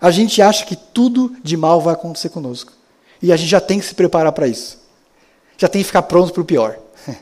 [0.00, 2.72] A gente acha que tudo de mal vai acontecer conosco.
[3.20, 4.78] E a gente já tem que se preparar para isso.
[5.58, 6.78] Já tem que ficar pronto para o pior.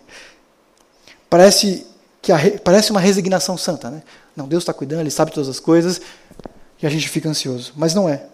[1.28, 1.86] parece,
[2.22, 4.03] que a, parece uma resignação santa, né?
[4.36, 6.01] Não, Deus está cuidando, Ele sabe todas as coisas,
[6.80, 7.72] e a gente fica ansioso.
[7.76, 8.26] Mas não é.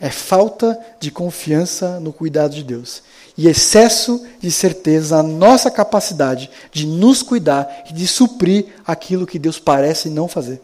[0.00, 3.02] É falta de confiança no cuidado de Deus.
[3.36, 9.40] E excesso de certeza na nossa capacidade de nos cuidar e de suprir aquilo que
[9.40, 10.62] Deus parece não fazer.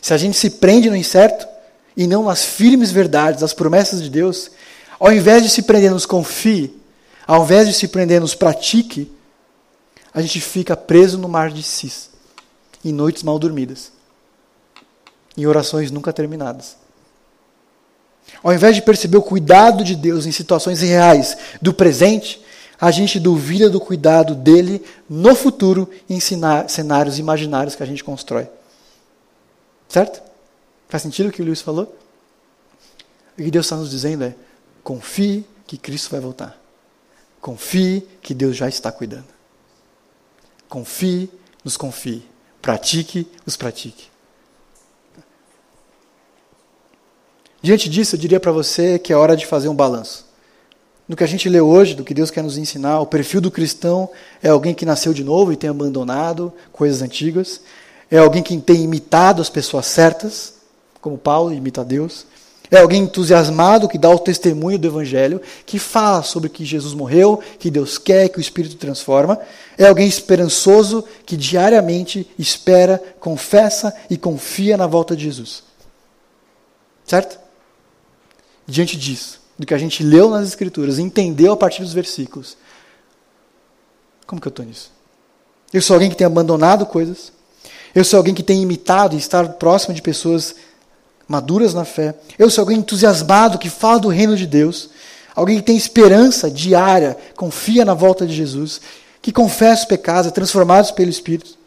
[0.00, 1.46] Se a gente se prende no incerto
[1.96, 4.50] e não nas firmes verdades, das promessas de Deus,
[4.98, 6.74] Ao invés de se prender nos confie,
[7.26, 9.10] ao invés de se prender nos pratique,
[10.12, 12.10] a gente fica preso no mar de cis,
[12.84, 13.92] em noites mal dormidas,
[15.36, 16.76] em orações nunca terminadas.
[18.42, 22.42] Ao invés de perceber o cuidado de Deus em situações reais do presente,
[22.80, 28.48] a gente duvida do cuidado dele no futuro em cenários imaginários que a gente constrói.
[29.88, 30.22] Certo?
[30.88, 31.96] Faz sentido o que o Luiz falou?
[33.38, 34.34] O que Deus está nos dizendo é:
[34.82, 36.60] confie que Cristo vai voltar.
[37.40, 39.26] Confie que Deus já está cuidando.
[40.68, 41.30] Confie,
[41.64, 42.24] nos confie.
[42.60, 44.08] Pratique, os pratique.
[47.62, 50.26] Diante disso, eu diria para você que é hora de fazer um balanço.
[51.08, 53.50] No que a gente lê hoje, do que Deus quer nos ensinar, o perfil do
[53.50, 54.10] cristão
[54.42, 57.60] é alguém que nasceu de novo e tem abandonado coisas antigas.
[58.10, 60.54] É alguém que tem imitado as pessoas certas,
[61.00, 62.26] como Paulo imita Deus.
[62.70, 67.40] É alguém entusiasmado que dá o testemunho do Evangelho, que fala sobre que Jesus morreu,
[67.58, 69.38] que Deus quer, que o Espírito transforma.
[69.78, 75.62] É alguém esperançoso que diariamente espera, confessa e confia na volta de Jesus.
[77.04, 77.38] Certo?
[78.66, 82.56] Diante disso, do que a gente leu nas Escrituras, entendeu a partir dos versículos,
[84.26, 84.90] como que eu estou nisso?
[85.72, 87.32] Eu sou alguém que tem abandonado coisas.
[87.94, 90.54] Eu sou alguém que tem imitado e estar próximo de pessoas
[91.26, 92.14] maduras na fé.
[92.38, 94.90] Eu sou alguém entusiasmado que fala do reino de Deus.
[95.34, 98.80] Alguém que tem esperança diária, confia na volta de Jesus,
[99.20, 101.58] que confessa os pecados, é transformado pelo Espírito.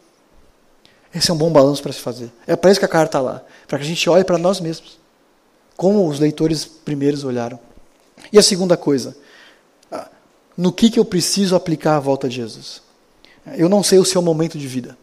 [1.13, 2.32] Esse é um bom balanço para se fazer.
[2.47, 3.43] É para isso que a carta está lá.
[3.67, 4.99] Para que a gente olhe para nós mesmos.
[5.76, 7.59] Como os leitores primeiros olharam.
[8.32, 9.15] E a segunda coisa,
[10.55, 12.82] no que, que eu preciso aplicar a volta de Jesus?
[13.55, 14.97] Eu não sei o seu momento de vida.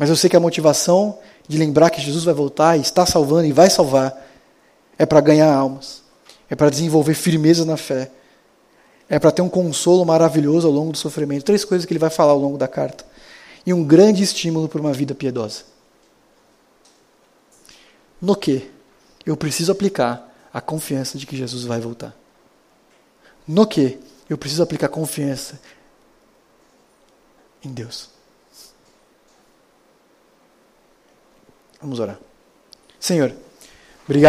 [0.00, 3.44] Mas eu sei que a motivação de lembrar que Jesus vai voltar e está salvando
[3.44, 4.16] e vai salvar
[4.98, 6.02] é para ganhar almas,
[6.48, 8.10] é para desenvolver firmeza na fé,
[9.10, 11.44] é para ter um consolo maravilhoso ao longo do sofrimento.
[11.44, 13.04] Três coisas que ele vai falar ao longo da carta.
[13.66, 15.64] E um grande estímulo para uma vida piedosa.
[18.22, 18.70] No que
[19.26, 22.16] eu preciso aplicar a confiança de que Jesus vai voltar.
[23.46, 25.60] No que eu preciso aplicar confiança
[27.62, 28.09] em Deus.
[31.80, 32.18] Vamos orar.
[32.98, 33.32] Senhor,